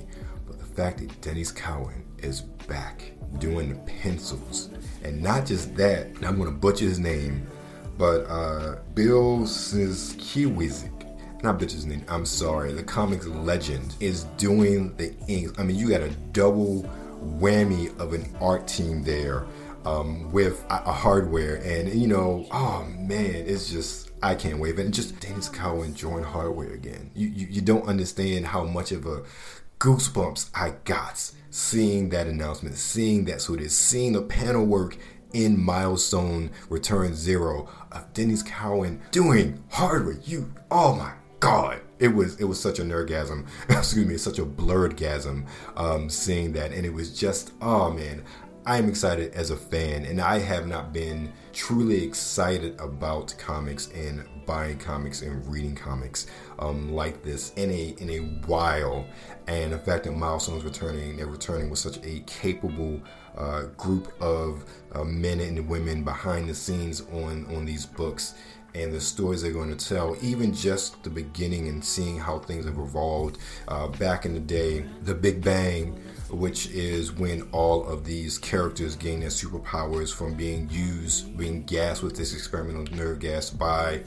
but 0.47 0.59
the 0.59 0.65
fact 0.65 0.99
that 0.99 1.21
Denys 1.21 1.55
Cowan 1.55 2.05
is 2.17 2.41
back 2.41 3.11
doing 3.39 3.69
the 3.69 3.75
pencils, 3.91 4.69
and 5.03 5.21
not 5.21 5.45
just 5.45 5.75
that, 5.75 6.07
I'm 6.23 6.37
to 6.43 6.51
butcher 6.51 6.85
his 6.85 6.99
name, 6.99 7.47
but 7.97 8.25
uh, 8.27 8.77
Bill 8.93 9.39
Sienkiewicz 9.39 10.89
not 11.43 11.59
bitch's 11.59 11.85
name. 11.85 12.05
I'm 12.07 12.25
sorry. 12.25 12.71
The 12.71 12.83
comics 12.83 13.27
legend 13.27 13.95
is 13.99 14.23
doing 14.37 14.95
the 14.95 15.13
inks. 15.27 15.59
I 15.59 15.63
mean, 15.63 15.75
you 15.75 15.89
got 15.89 16.01
a 16.01 16.09
double 16.31 16.83
whammy 17.21 17.97
of 17.99 18.13
an 18.13 18.33
art 18.39 18.65
team 18.67 19.03
there 19.03 19.45
um, 19.85 20.31
with 20.31 20.63
a, 20.69 20.75
a 20.85 20.91
hardware, 20.93 21.55
and 21.57 21.93
you 21.93 22.07
know, 22.07 22.47
oh 22.51 22.85
man, 22.97 23.35
it's 23.35 23.69
just 23.69 24.12
I 24.23 24.35
can't 24.35 24.59
wait. 24.59 24.79
And 24.79 24.93
just 24.93 25.19
Denys 25.19 25.51
Cowan 25.51 25.93
join 25.93 26.23
hardware 26.23 26.71
again. 26.71 27.11
You, 27.13 27.27
you 27.27 27.47
you 27.49 27.61
don't 27.61 27.85
understand 27.85 28.47
how 28.47 28.63
much 28.63 28.91
of 28.91 29.05
a 29.05 29.23
goosebumps 29.79 30.49
I 30.55 30.75
got 30.85 31.31
seeing 31.49 32.09
that 32.09 32.25
announcement, 32.25 32.77
seeing 32.77 33.25
that 33.25 33.39
this, 33.39 33.77
seeing 33.77 34.13
the 34.13 34.21
panel 34.21 34.65
work 34.65 34.97
in 35.33 35.59
Milestone 35.61 36.51
Return 36.69 37.13
Zero 37.15 37.67
of 37.91 38.13
Denys 38.13 38.45
Cowan 38.45 39.01
doing 39.11 39.61
hardware. 39.69 40.17
You, 40.23 40.53
oh 40.71 40.95
my 40.95 41.13
god 41.39 41.81
it 41.99 42.07
was 42.07 42.39
it 42.39 42.45
was 42.45 42.57
such 42.57 42.79
a 42.79 42.83
nerdgasm 42.83 43.45
excuse 43.69 44.05
me 44.05 44.17
such 44.17 44.39
a 44.39 44.45
blurred 44.45 44.95
gasm 44.95 45.45
um, 45.75 46.09
seeing 46.09 46.53
that 46.53 46.71
and 46.71 46.85
it 46.85 46.93
was 46.93 47.17
just 47.17 47.51
oh 47.61 47.91
man 47.91 48.23
i'm 48.65 48.87
excited 48.87 49.33
as 49.33 49.49
a 49.49 49.57
fan 49.57 50.05
and 50.05 50.19
i 50.21 50.39
have 50.39 50.67
not 50.67 50.93
been 50.93 51.31
truly 51.53 52.03
excited 52.03 52.79
about 52.79 53.33
comics 53.37 53.89
and 53.91 54.23
buying 54.45 54.77
comics 54.77 55.21
and 55.21 55.45
reading 55.47 55.75
comics 55.75 56.27
um, 56.59 56.91
like 56.91 57.23
this 57.23 57.53
in 57.53 57.69
a 57.71 57.95
in 57.99 58.09
a 58.09 58.19
while. 58.47 59.05
And 59.47 59.73
the 59.73 59.77
fact 59.77 60.05
that 60.05 60.11
milestone's 60.11 60.63
returning 60.63 61.17
they're 61.17 61.27
returning 61.27 61.69
with 61.69 61.79
such 61.79 61.97
a 62.03 62.21
capable 62.25 63.01
uh, 63.37 63.63
group 63.77 64.13
of 64.21 64.65
uh, 64.93 65.03
men 65.03 65.39
and 65.39 65.67
women 65.67 66.03
behind 66.03 66.49
the 66.49 66.55
scenes 66.55 67.01
on 67.11 67.45
on 67.55 67.65
these 67.65 67.85
books 67.85 68.35
and 68.75 68.91
the 68.91 69.01
stories 69.01 69.41
they're 69.41 69.51
going 69.51 69.75
to 69.75 69.87
tell, 69.87 70.15
even 70.21 70.53
just 70.53 71.01
the 71.03 71.09
beginning 71.09 71.67
and 71.67 71.83
seeing 71.83 72.17
how 72.17 72.39
things 72.39 72.65
have 72.65 72.77
evolved. 72.77 73.37
Uh, 73.67 73.87
back 73.87 74.25
in 74.25 74.33
the 74.33 74.39
day, 74.39 74.85
the 75.03 75.13
Big 75.13 75.43
Bang, 75.43 75.99
which 76.29 76.67
is 76.71 77.11
when 77.11 77.43
all 77.51 77.85
of 77.87 78.05
these 78.05 78.37
characters 78.37 78.95
gain 78.95 79.19
their 79.19 79.29
superpowers 79.29 80.13
from 80.13 80.33
being 80.33 80.67
used, 80.71 81.37
being 81.37 81.63
gassed 81.63 82.01
with 82.01 82.15
this 82.15 82.33
experimental 82.33 82.85
nerve 82.95 83.19
gas 83.19 83.49
by 83.49 84.01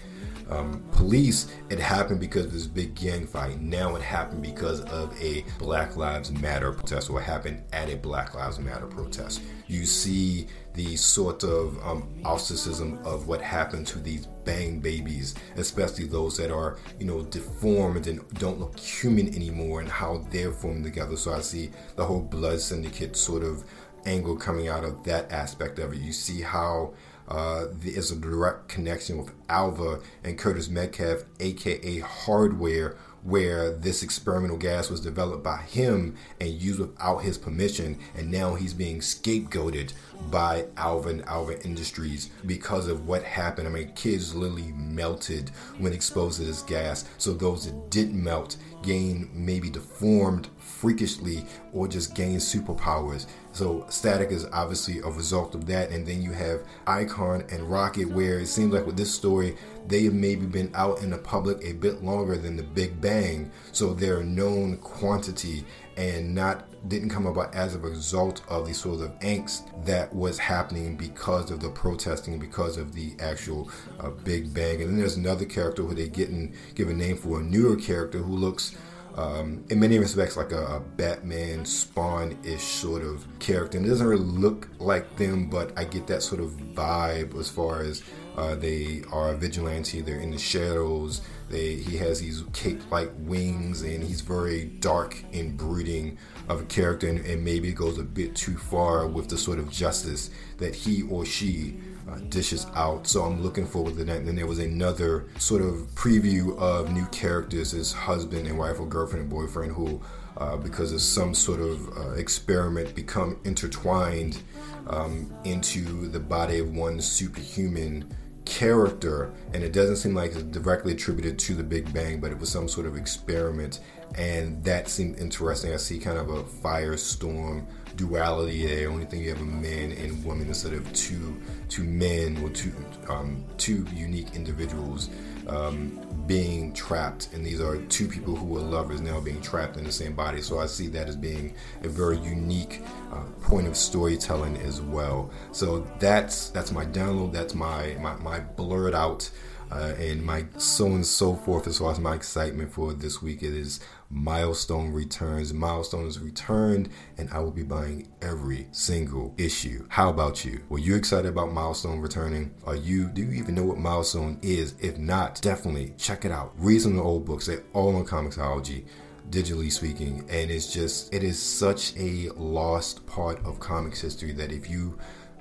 um, 0.48 0.84
police, 0.92 1.52
it 1.70 1.78
happened 1.78 2.20
because 2.20 2.46
of 2.46 2.52
this 2.52 2.66
big 2.66 2.94
gang 2.94 3.26
fight. 3.26 3.60
Now 3.60 3.96
it 3.96 4.02
happened 4.02 4.42
because 4.42 4.80
of 4.82 5.20
a 5.20 5.44
Black 5.58 5.96
Lives 5.96 6.30
Matter 6.30 6.72
protest, 6.72 7.10
it 7.10 7.22
happened 7.22 7.62
at 7.72 7.90
a 7.90 7.96
Black 7.96 8.34
Lives 8.34 8.58
Matter 8.58 8.86
protest. 8.86 9.42
You 9.66 9.86
see 9.86 10.46
the 10.76 10.94
sort 10.94 11.42
of 11.42 11.84
um, 11.84 12.08
ostracism 12.24 12.98
of 13.04 13.26
what 13.26 13.40
happened 13.40 13.86
to 13.88 13.98
these 13.98 14.26
bang 14.44 14.78
babies, 14.78 15.34
especially 15.56 16.06
those 16.06 16.36
that 16.36 16.50
are, 16.50 16.78
you 17.00 17.06
know, 17.06 17.22
deformed 17.22 18.06
and 18.06 18.20
don't 18.34 18.60
look 18.60 18.78
human 18.78 19.34
anymore, 19.34 19.80
and 19.80 19.88
how 19.88 20.24
they're 20.30 20.52
forming 20.52 20.84
together. 20.84 21.16
So 21.16 21.32
I 21.32 21.40
see 21.40 21.70
the 21.96 22.04
whole 22.04 22.20
Blood 22.20 22.60
Syndicate 22.60 23.16
sort 23.16 23.42
of 23.42 23.64
angle 24.04 24.36
coming 24.36 24.68
out 24.68 24.84
of 24.84 25.02
that 25.04 25.32
aspect 25.32 25.78
of 25.78 25.92
it. 25.92 25.98
You 25.98 26.12
see 26.12 26.42
how 26.42 26.94
uh, 27.28 27.66
there's 27.72 28.12
a 28.12 28.16
direct 28.16 28.68
connection 28.68 29.18
with 29.18 29.32
Alva 29.48 30.00
and 30.22 30.38
Curtis 30.38 30.68
Metcalf, 30.68 31.24
aka 31.40 31.98
Hardware, 31.98 32.96
where 33.24 33.72
this 33.72 34.04
experimental 34.04 34.56
gas 34.56 34.88
was 34.88 35.00
developed 35.00 35.42
by 35.42 35.56
him 35.56 36.14
and 36.40 36.50
used 36.50 36.78
without 36.78 37.18
his 37.18 37.36
permission, 37.36 37.98
and 38.14 38.30
now 38.30 38.54
he's 38.54 38.72
being 38.72 39.00
scapegoated 39.00 39.92
by 40.30 40.66
Alvin 40.76 41.22
Alva 41.26 41.62
Industries 41.64 42.30
because 42.46 42.88
of 42.88 43.06
what 43.06 43.22
happened. 43.22 43.68
I 43.68 43.70
mean, 43.70 43.92
kids 43.94 44.34
literally 44.34 44.72
melted 44.72 45.50
when 45.78 45.92
exposed 45.92 46.38
to 46.40 46.46
this 46.46 46.62
gas. 46.62 47.04
So 47.18 47.32
those 47.32 47.66
that 47.66 47.90
didn't 47.90 48.22
melt 48.22 48.56
gain 48.82 49.30
maybe 49.32 49.70
deformed 49.70 50.48
freakishly 50.58 51.44
or 51.72 51.88
just 51.88 52.14
gain 52.14 52.36
superpowers. 52.36 53.26
So 53.52 53.86
Static 53.88 54.30
is 54.30 54.46
obviously 54.52 54.98
a 54.98 55.08
result 55.08 55.54
of 55.54 55.66
that. 55.66 55.90
And 55.90 56.06
then 56.06 56.22
you 56.22 56.32
have 56.32 56.62
Icon 56.86 57.44
and 57.50 57.70
Rocket, 57.70 58.08
where 58.08 58.40
it 58.40 58.46
seems 58.46 58.72
like 58.72 58.86
with 58.86 58.96
this 58.96 59.14
story, 59.14 59.56
they 59.86 60.04
have 60.04 60.14
maybe 60.14 60.46
been 60.46 60.70
out 60.74 61.02
in 61.02 61.10
the 61.10 61.18
public 61.18 61.64
a 61.64 61.72
bit 61.72 62.02
longer 62.02 62.36
than 62.36 62.56
the 62.56 62.62
Big 62.62 63.00
Bang. 63.00 63.50
So 63.72 63.94
they're 63.94 64.20
a 64.20 64.24
known 64.24 64.76
quantity 64.78 65.64
and 65.96 66.34
not 66.34 66.64
didn't 66.88 67.08
come 67.08 67.26
about 67.26 67.54
as 67.54 67.74
a 67.74 67.78
result 67.78 68.42
of 68.48 68.66
the 68.66 68.74
sort 68.74 69.00
of 69.00 69.18
angst 69.20 69.84
that 69.84 70.14
was 70.14 70.38
happening 70.38 70.96
because 70.96 71.50
of 71.50 71.60
the 71.60 71.70
protesting 71.70 72.38
because 72.38 72.76
of 72.76 72.94
the 72.94 73.14
actual 73.18 73.70
uh, 74.00 74.10
Big 74.10 74.52
Bang. 74.54 74.80
And 74.82 74.90
then 74.90 74.98
there's 74.98 75.16
another 75.16 75.44
character 75.44 75.82
who 75.82 75.94
they 75.94 76.08
get 76.08 76.28
and 76.28 76.54
give 76.74 76.88
a 76.88 76.94
name 76.94 77.16
for 77.16 77.40
a 77.40 77.42
newer 77.42 77.76
character 77.76 78.18
who 78.18 78.36
looks 78.36 78.76
um, 79.16 79.64
in 79.70 79.80
many 79.80 79.98
respects 79.98 80.36
like 80.36 80.52
a, 80.52 80.76
a 80.76 80.80
Batman 80.80 81.64
Spawn 81.64 82.38
ish 82.44 82.62
sort 82.62 83.02
of 83.02 83.26
character. 83.38 83.78
And 83.78 83.86
it 83.86 83.90
doesn't 83.90 84.06
really 84.06 84.22
look 84.22 84.68
like 84.78 85.16
them, 85.16 85.48
but 85.48 85.72
I 85.76 85.84
get 85.84 86.06
that 86.08 86.22
sort 86.22 86.40
of 86.40 86.50
vibe 86.50 87.38
as 87.38 87.48
far 87.48 87.80
as 87.80 88.02
uh, 88.36 88.54
they 88.54 89.02
are 89.10 89.34
vigilante. 89.34 90.02
They're 90.02 90.20
in 90.20 90.30
the 90.30 90.38
shadows. 90.38 91.22
They 91.48 91.76
he 91.76 91.96
has 91.98 92.20
these 92.20 92.42
cape-like 92.52 93.10
wings, 93.18 93.82
and 93.82 94.02
he's 94.02 94.20
very 94.20 94.64
dark 94.64 95.22
and 95.32 95.56
brooding 95.56 96.18
of 96.48 96.62
a 96.62 96.64
character, 96.64 97.08
and, 97.08 97.24
and 97.24 97.44
maybe 97.44 97.72
goes 97.72 97.98
a 97.98 98.02
bit 98.02 98.34
too 98.34 98.56
far 98.56 99.06
with 99.06 99.28
the 99.28 99.38
sort 99.38 99.58
of 99.58 99.70
justice 99.70 100.30
that 100.58 100.74
he 100.74 101.02
or 101.02 101.24
she 101.24 101.76
uh, 102.08 102.18
dishes 102.28 102.66
out. 102.74 103.06
So 103.06 103.22
I'm 103.22 103.42
looking 103.42 103.66
forward 103.66 103.96
to 103.96 104.04
that. 104.04 104.16
And 104.16 104.28
then 104.28 104.36
there 104.36 104.46
was 104.46 104.58
another 104.58 105.26
sort 105.38 105.62
of 105.62 105.88
preview 105.94 106.56
of 106.58 106.92
new 106.92 107.06
characters, 107.06 107.72
his 107.72 107.92
husband 107.92 108.46
and 108.46 108.58
wife 108.58 108.78
or 108.78 108.86
girlfriend 108.86 109.22
and 109.22 109.30
boyfriend 109.30 109.72
who, 109.72 110.00
uh, 110.36 110.56
because 110.56 110.92
of 110.92 111.00
some 111.00 111.34
sort 111.34 111.60
of 111.60 111.96
uh, 111.96 112.10
experiment, 112.12 112.94
become 112.94 113.38
intertwined 113.44 114.42
um, 114.88 115.32
into 115.44 116.08
the 116.08 116.20
body 116.20 116.60
of 116.60 116.74
one 116.74 117.00
superhuman 117.00 118.04
character. 118.46 119.32
And 119.52 119.62
it 119.62 119.72
doesn't 119.72 119.96
seem 119.96 120.14
like 120.14 120.32
it's 120.32 120.42
directly 120.44 120.92
attributed 120.92 121.38
to 121.40 121.54
the 121.54 121.62
Big 121.62 121.92
Bang, 121.92 122.20
but 122.20 122.30
it 122.30 122.38
was 122.38 122.48
some 122.50 122.68
sort 122.68 122.86
of 122.86 122.96
experiment. 122.96 123.80
And 124.16 124.64
that 124.64 124.88
seemed 124.88 125.18
interesting. 125.18 125.74
I 125.74 125.76
see 125.76 125.98
kind 125.98 126.16
of 126.16 126.30
a 126.30 126.42
firestorm 126.42 127.66
duality 127.96 128.66
there. 128.66 128.90
Only 128.90 129.04
thing 129.04 129.22
you 129.22 129.30
have 129.30 129.40
a 129.40 129.44
man 129.44 129.92
and 129.92 130.24
woman 130.24 130.46
instead 130.48 130.72
of 130.72 130.90
two 130.92 131.40
two 131.68 131.84
men 131.84 132.38
or 132.42 132.50
two 132.50 132.72
um, 133.08 133.44
two 133.58 133.86
unique 133.92 134.34
individuals 134.34 135.10
um, 135.48 136.00
being 136.26 136.72
trapped, 136.72 137.28
and 137.32 137.44
these 137.44 137.60
are 137.60 137.76
two 137.84 138.08
people 138.08 138.34
who 138.34 138.46
were 138.46 138.60
lovers 138.60 139.00
now 139.00 139.20
being 139.20 139.40
trapped 139.40 139.76
in 139.76 139.84
the 139.84 139.92
same 139.92 140.14
body. 140.14 140.42
So 140.42 140.58
I 140.58 140.66
see 140.66 140.88
that 140.88 141.08
as 141.08 141.16
being 141.16 141.54
a 141.82 141.88
very 141.88 142.18
unique 142.18 142.82
uh, 143.12 143.22
point 143.42 143.66
of 143.66 143.76
storytelling 143.76 144.56
as 144.58 144.80
well. 144.80 145.30
So 145.52 145.86
that's 145.98 146.50
that's 146.50 146.72
my 146.72 146.84
download. 146.86 147.32
That's 147.32 147.54
my 147.54 147.96
my, 148.00 148.16
my 148.16 148.40
blurred 148.40 148.94
out 148.94 149.30
uh, 149.70 149.94
and 149.98 150.24
my 150.24 150.46
so 150.56 150.86
and 150.86 151.04
so 151.04 151.34
forth 151.34 151.66
as 151.66 151.78
far 151.78 151.92
as 151.92 151.98
my 151.98 152.14
excitement 152.14 152.72
for 152.72 152.92
this 152.92 153.20
week. 153.20 153.42
It 153.42 153.54
is 153.54 153.80
Milestone 154.10 154.92
returns. 154.92 155.52
Milestone 155.52 156.06
is 156.06 156.20
returned, 156.20 156.88
and 157.18 157.28
I 157.30 157.40
will 157.40 157.50
be 157.50 157.62
buying 157.62 158.08
every 158.22 158.68
single 158.70 159.34
issue. 159.36 159.86
How 159.88 160.10
about 160.10 160.44
you? 160.44 160.62
Were 160.68 160.78
you 160.78 160.94
excited 160.94 161.28
about 161.28 161.52
Milestone 161.52 162.00
returning? 162.00 162.54
Are 162.64 162.76
you? 162.76 163.08
Do 163.08 163.22
you 163.22 163.32
even 163.32 163.54
know 163.54 163.64
what 163.64 163.78
Milestone 163.78 164.38
is? 164.42 164.74
If 164.80 164.98
not, 164.98 165.40
definitely 165.42 165.94
check 165.98 166.24
it 166.24 166.30
out. 166.30 166.52
Read 166.56 166.82
some 166.82 166.92
of 166.92 166.98
the 166.98 167.02
old 167.02 167.24
books. 167.24 167.46
They're 167.46 167.64
all 167.72 167.96
on 167.96 168.04
Comixology 168.04 168.84
digitally 169.30 169.72
speaking 169.72 170.24
and 170.30 170.52
it's 170.52 170.72
just 170.72 171.12
it 171.12 171.24
is 171.24 171.36
such 171.36 171.96
a 171.96 172.30
lost 172.36 173.04
part 173.08 173.44
of 173.44 173.58
comics 173.58 174.00
history 174.00 174.30
that 174.30 174.52
if 174.52 174.70
you 174.70 174.96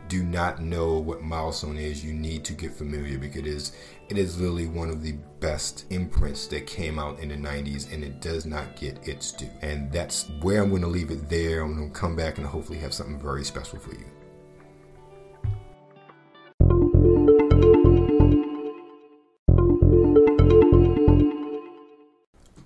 do 0.08 0.24
not 0.24 0.62
know 0.62 1.00
what 1.00 1.22
milestone 1.22 1.78
is, 1.78 2.04
you 2.04 2.14
need 2.14 2.44
to 2.46 2.54
get 2.54 2.72
familiar 2.72 3.18
because 3.18 3.42
it 3.42 3.48
is 3.48 3.72
it 4.08 4.20
is 4.20 4.40
literally 4.40 4.68
one 4.68 4.90
of 4.90 5.02
the 5.02 5.14
best 5.40 5.86
imprints 5.90 6.46
that 6.48 6.68
came 6.68 7.00
out 7.00 7.20
in 7.20 7.30
the 7.30 7.36
90s 7.36 7.92
and 7.92 8.04
it 8.04 8.22
does 8.22 8.46
not 8.46 8.76
get 8.76 9.08
its 9.08 9.32
due. 9.32 9.50
And 9.62 9.92
that's 9.92 10.30
where 10.42 10.62
I'm 10.62 10.70
going 10.70 10.84
to 10.84 10.88
leave 10.88 11.10
it 11.10 11.28
there. 11.28 11.62
I'm 11.62 11.76
going 11.76 11.92
to 11.92 12.00
come 12.00 12.16
back 12.16 12.38
and 12.38 12.46
hopefully 12.46 12.78
have 12.80 12.94
something 12.94 13.20
very 13.20 13.44
special 13.44 13.80
for 13.80 13.94
you. 13.94 14.06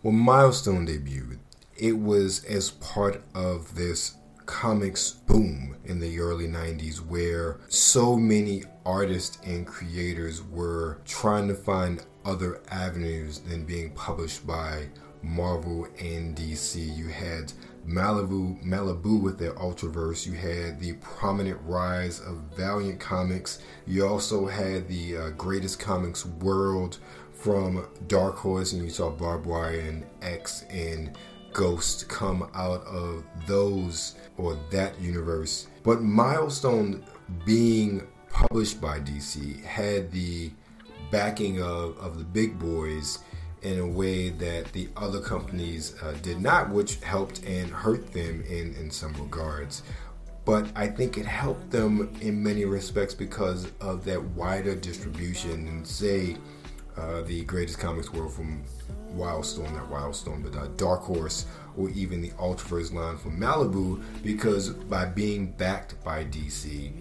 Well, 0.03 0.13
Milestone 0.13 0.87
debuted. 0.87 1.39
It 1.77 1.97
was 1.97 2.43
as 2.43 2.71
part 2.71 3.23
of 3.33 3.75
this 3.75 4.15
comics 4.49 5.11
boom 5.11 5.77
in 5.85 5.99
the 5.99 6.19
early 6.19 6.47
90s 6.47 6.97
where 6.97 7.59
so 7.69 8.17
many 8.17 8.63
artists 8.83 9.37
and 9.45 9.67
creators 9.67 10.41
were 10.41 10.99
trying 11.05 11.47
to 11.47 11.53
find 11.53 12.03
other 12.25 12.59
avenues 12.71 13.41
than 13.41 13.63
being 13.63 13.91
published 13.91 14.47
by 14.47 14.87
Marvel 15.21 15.87
and 15.99 16.35
DC. 16.35 16.97
You 16.97 17.09
had 17.09 17.53
Malibu, 17.87 18.65
Malibu 18.65 19.21
with 19.21 19.37
their 19.37 19.53
Ultraverse. 19.53 20.25
You 20.25 20.33
had 20.33 20.79
the 20.79 20.93
prominent 20.93 21.59
rise 21.61 22.19
of 22.19 22.37
Valiant 22.57 22.99
Comics. 22.99 23.59
You 23.85 24.07
also 24.07 24.47
had 24.47 24.87
the 24.87 25.15
uh, 25.15 25.29
Greatest 25.31 25.79
Comics 25.79 26.25
World 26.25 26.97
from 27.33 27.87
Dark 28.07 28.35
Horse, 28.37 28.73
and 28.73 28.83
you 28.83 28.89
saw 28.89 29.11
Barbed 29.11 29.45
Wire 29.45 29.79
and 29.79 30.05
X 30.23 30.65
and 30.71 31.15
Ghost 31.53 32.07
come 32.09 32.49
out 32.53 32.85
of 32.85 33.23
those 33.47 34.15
or 34.37 34.57
that 34.71 34.99
universe. 34.99 35.67
But 35.83 36.01
Milestone 36.01 37.03
being 37.45 38.07
published 38.29 38.79
by 38.79 38.99
DC 38.99 39.63
had 39.63 40.11
the 40.11 40.51
backing 41.11 41.61
of, 41.61 41.97
of 41.97 42.17
the 42.17 42.23
big 42.23 42.59
boys 42.59 43.19
in 43.61 43.79
a 43.79 43.85
way 43.85 44.29
that 44.29 44.71
the 44.71 44.87
other 44.95 45.19
companies 45.19 45.95
uh, 46.01 46.13
did 46.21 46.39
not, 46.39 46.69
which 46.69 47.01
helped 47.01 47.43
and 47.43 47.69
hurt 47.69 48.13
them 48.13 48.43
in, 48.47 48.73
in 48.75 48.89
some 48.89 49.13
regards. 49.13 49.83
But 50.45 50.67
I 50.75 50.87
think 50.87 51.17
it 51.17 51.25
helped 51.25 51.69
them 51.69 52.15
in 52.21 52.41
many 52.41 52.65
respects 52.65 53.13
because 53.13 53.67
of 53.81 54.05
that 54.05 54.23
wider 54.23 54.75
distribution 54.75 55.67
and 55.67 55.85
say 55.85 56.37
uh, 56.97 57.21
the 57.21 57.43
greatest 57.43 57.79
comics 57.79 58.11
world 58.13 58.33
from 58.33 58.63
Wildstorm, 59.15 59.73
not 59.73 59.89
Wildstorm, 59.89 60.43
but 60.43 60.57
uh, 60.57 60.67
Dark 60.77 61.01
Horse, 61.01 61.45
or 61.77 61.89
even 61.89 62.21
the 62.21 62.31
Ultraverse 62.31 62.93
line 62.93 63.17
from 63.17 63.39
Malibu, 63.39 64.01
because 64.23 64.69
by 64.69 65.05
being 65.05 65.51
backed 65.51 66.01
by 66.03 66.25
DC, 66.25 66.91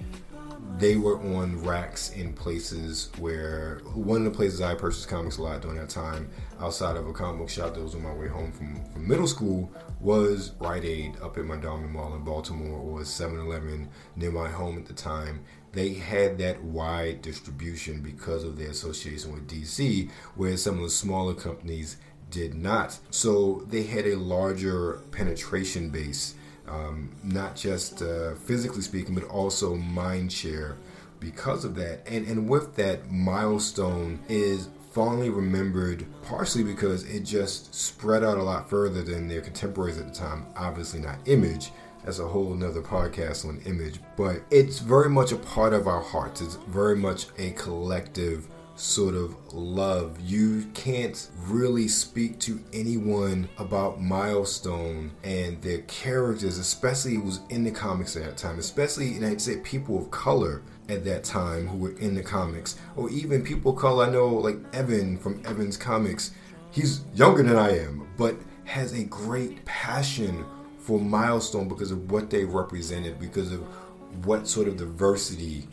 they 0.78 0.96
were 0.96 1.18
on 1.34 1.60
racks 1.64 2.10
in 2.10 2.32
places 2.32 3.10
where 3.18 3.80
one 3.94 4.18
of 4.18 4.24
the 4.24 4.36
places 4.36 4.60
I 4.60 4.74
purchased 4.74 5.08
comics 5.08 5.38
a 5.38 5.42
lot 5.42 5.62
during 5.62 5.76
that 5.78 5.88
time, 5.88 6.30
outside 6.60 6.96
of 6.96 7.06
a 7.08 7.12
comic 7.12 7.40
book 7.40 7.50
shop 7.50 7.74
that 7.74 7.82
was 7.82 7.94
on 7.94 8.02
my 8.02 8.12
way 8.12 8.28
home 8.28 8.52
from, 8.52 8.84
from 8.92 9.08
middle 9.08 9.26
school, 9.26 9.70
was 10.00 10.52
Rite 10.60 10.84
Aid 10.84 11.16
up 11.20 11.36
at 11.36 11.44
my 11.44 11.54
Montgomery 11.54 11.88
Mall 11.88 12.14
in 12.14 12.22
Baltimore, 12.22 12.78
or 12.78 13.04
7 13.04 13.38
Eleven 13.38 13.88
near 14.14 14.30
my 14.30 14.48
home 14.48 14.78
at 14.78 14.86
the 14.86 14.92
time. 14.92 15.40
They 15.72 15.94
had 15.94 16.38
that 16.38 16.62
wide 16.62 17.22
distribution 17.22 18.00
because 18.00 18.44
of 18.44 18.58
their 18.58 18.70
association 18.70 19.32
with 19.32 19.48
DC, 19.48 20.10
whereas 20.34 20.62
some 20.62 20.76
of 20.76 20.82
the 20.82 20.90
smaller 20.90 21.34
companies 21.34 21.96
did 22.30 22.54
not. 22.54 22.98
So 23.10 23.66
they 23.68 23.84
had 23.84 24.06
a 24.06 24.16
larger 24.16 25.00
penetration 25.10 25.90
base 25.90 26.34
um, 26.70 27.10
not 27.22 27.56
just 27.56 28.02
uh, 28.02 28.34
physically 28.34 28.82
speaking, 28.82 29.14
but 29.14 29.24
also 29.24 29.74
mind 29.76 30.32
share 30.32 30.76
because 31.20 31.64
of 31.64 31.74
that. 31.76 32.06
And, 32.06 32.26
and 32.26 32.48
with 32.48 32.76
that, 32.76 33.10
Milestone 33.10 34.20
is 34.28 34.68
fondly 34.92 35.30
remembered 35.30 36.06
partially 36.22 36.64
because 36.64 37.04
it 37.04 37.20
just 37.20 37.74
spread 37.74 38.24
out 38.24 38.38
a 38.38 38.42
lot 38.42 38.68
further 38.68 39.02
than 39.02 39.28
their 39.28 39.40
contemporaries 39.40 39.98
at 39.98 40.12
the 40.12 40.18
time. 40.18 40.46
Obviously, 40.56 41.00
not 41.00 41.18
Image. 41.26 41.70
That's 42.04 42.18
a 42.18 42.26
whole 42.26 42.54
nother 42.54 42.82
podcast 42.82 43.46
on 43.46 43.60
Image, 43.66 44.00
but 44.16 44.42
it's 44.50 44.78
very 44.78 45.10
much 45.10 45.32
a 45.32 45.36
part 45.36 45.72
of 45.72 45.86
our 45.86 46.00
hearts. 46.00 46.40
It's 46.40 46.56
very 46.68 46.96
much 46.96 47.26
a 47.38 47.50
collective 47.50 48.48
sort 48.76 49.14
of 49.14 49.34
love. 49.52 50.20
You 50.20 50.64
can't 50.72 51.28
really 51.46 51.88
speak 51.88 52.38
to 52.40 52.60
anyone 52.72 53.48
about 53.58 54.00
Milestone 54.00 55.10
and 55.24 55.60
their 55.62 55.82
characters, 55.82 56.58
especially 56.58 57.14
who 57.16 57.22
was 57.22 57.40
in 57.50 57.64
the 57.64 57.70
comics 57.70 58.16
at 58.16 58.22
that 58.22 58.36
time, 58.36 58.58
especially, 58.58 59.16
and 59.16 59.26
I'd 59.26 59.40
say 59.40 59.56
people 59.58 59.98
of 59.98 60.10
color 60.10 60.62
at 60.88 61.04
that 61.04 61.24
time 61.24 61.66
who 61.66 61.76
were 61.76 61.98
in 61.98 62.14
the 62.14 62.22
comics, 62.22 62.78
or 62.96 63.10
even 63.10 63.42
people 63.42 63.72
of 63.72 63.78
color. 63.78 64.06
I 64.06 64.10
know, 64.10 64.28
like 64.28 64.58
Evan 64.72 65.18
from 65.18 65.42
Evan's 65.44 65.76
Comics, 65.76 66.30
he's 66.70 67.02
younger 67.14 67.42
than 67.42 67.56
I 67.56 67.78
am, 67.78 68.08
but 68.16 68.36
has 68.64 68.92
a 68.92 69.04
great 69.04 69.64
passion 69.64 70.44
for 70.88 70.98
Milestone 70.98 71.68
because 71.68 71.90
of 71.90 72.10
what 72.10 72.30
they 72.30 72.46
represented, 72.46 73.20
because 73.20 73.52
of 73.52 73.60
what 74.24 74.48
sort 74.48 74.66
of 74.66 74.78
diversity 74.78 75.68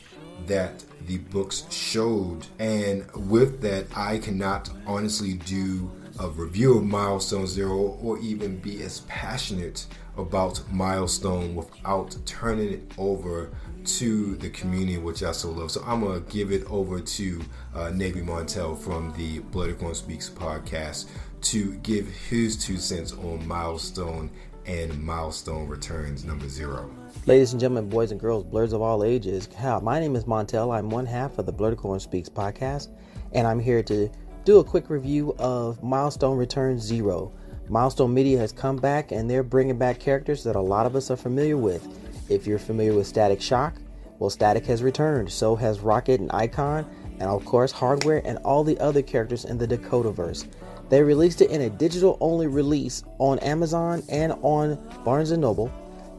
that 0.46 0.84
the 1.08 1.20
books 1.20 1.64
showed. 1.72 2.46
And 2.60 3.10
with 3.30 3.62
that, 3.62 3.86
I 3.96 4.18
cannot 4.18 4.70
honestly 4.86 5.36
do 5.36 5.90
a 6.20 6.28
review 6.28 6.80
of 6.80 6.84
Milestone 6.84 7.48
Zero 7.48 7.98
or 8.04 8.20
even 8.20 8.58
be 8.58 8.84
as 8.84 9.00
passionate 9.08 9.88
about 10.18 10.62
Milestone 10.70 11.56
without 11.56 12.18
turning 12.26 12.74
it 12.74 12.92
over 12.98 13.52
to 13.86 14.36
the 14.36 14.50
community, 14.50 14.98
which 14.98 15.24
I 15.24 15.32
so 15.32 15.50
love. 15.52 15.72
So 15.72 15.82
I'm 15.86 16.02
going 16.02 16.26
to 16.26 16.32
give 16.32 16.52
it 16.52 16.66
over 16.66 17.00
to 17.00 17.42
uh, 17.74 17.90
Navy 17.92 18.20
Montel 18.20 18.78
from 18.78 19.14
the 19.16 19.40
Political 19.40 19.94
Speaks 19.96 20.30
podcast 20.30 21.08
to 21.42 21.76
give 21.76 22.08
his 22.08 22.58
two 22.58 22.78
cents 22.78 23.14
on 23.14 23.48
Milestone 23.48 24.32
and 24.66 25.02
Milestone 25.04 25.68
Returns 25.68 26.26
number 26.26 26.48
zero. 26.48 26.90
Ladies 27.26 27.54
and 27.54 27.60
gentlemen, 27.60 27.90
boys 27.90 28.12
and 28.12 28.20
girls, 28.20 28.44
blurs 28.44 28.74
of 28.74 28.82
all 28.82 29.04
ages, 29.04 29.50
how 29.58 29.80
my 29.80 30.00
name 30.00 30.16
is 30.16 30.26
Montel. 30.26 30.76
I'm 30.76 30.90
one 30.90 31.06
half 31.06 31.38
of 31.38 31.46
the 31.46 31.54
Blerdicorn 31.54 32.02
Speaks 32.02 32.30
podcast, 32.30 32.90
and 33.34 33.48
I'm 33.48 33.60
here 33.60 33.84
to 33.84 34.10
do 34.44 34.60
a 34.60 34.64
quick 34.64 34.90
review 34.90 35.36
of 35.40 35.82
Milestone 35.82 36.38
Returns 36.38 36.84
Zero. 36.84 37.32
Milestone 37.68 38.14
Media 38.14 38.38
has 38.38 38.52
come 38.52 38.78
back, 38.78 39.12
and 39.12 39.30
they're 39.30 39.44
bringing 39.44 39.78
back 39.78 40.00
characters 40.00 40.44
that 40.44 40.56
a 40.56 40.62
lot 40.62 40.86
of 40.86 40.96
us 40.96 41.10
are 41.10 41.16
familiar 41.16 41.58
with. 41.58 41.88
If 42.30 42.46
you're 42.46 42.60
familiar 42.60 42.94
with 42.94 43.08
Static 43.08 43.42
Shock, 43.42 43.76
well, 44.20 44.30
Static 44.30 44.66
has 44.68 44.84
returned. 44.84 45.32
So 45.32 45.56
has 45.56 45.80
Rocket 45.80 46.20
and 46.20 46.32
Icon, 46.32 46.86
and 47.20 47.24
of 47.24 47.44
course, 47.46 47.72
Hardware 47.72 48.22
and 48.26 48.38
all 48.40 48.64
the 48.64 48.80
other 48.80 49.02
characters 49.02 49.46
in 49.46 49.58
the 49.58 49.68
Dakotaverse. 49.68 50.48
They 50.90 51.02
released 51.02 51.42
it 51.42 51.50
in 51.50 51.62
a 51.62 51.70
digital-only 51.70 52.48
release 52.48 53.04
on 53.20 53.40
Amazon 53.40 54.04
and 54.10 54.34
on 54.42 54.78
Barnes 55.04 55.32
& 55.32 55.38
Noble 55.38 55.72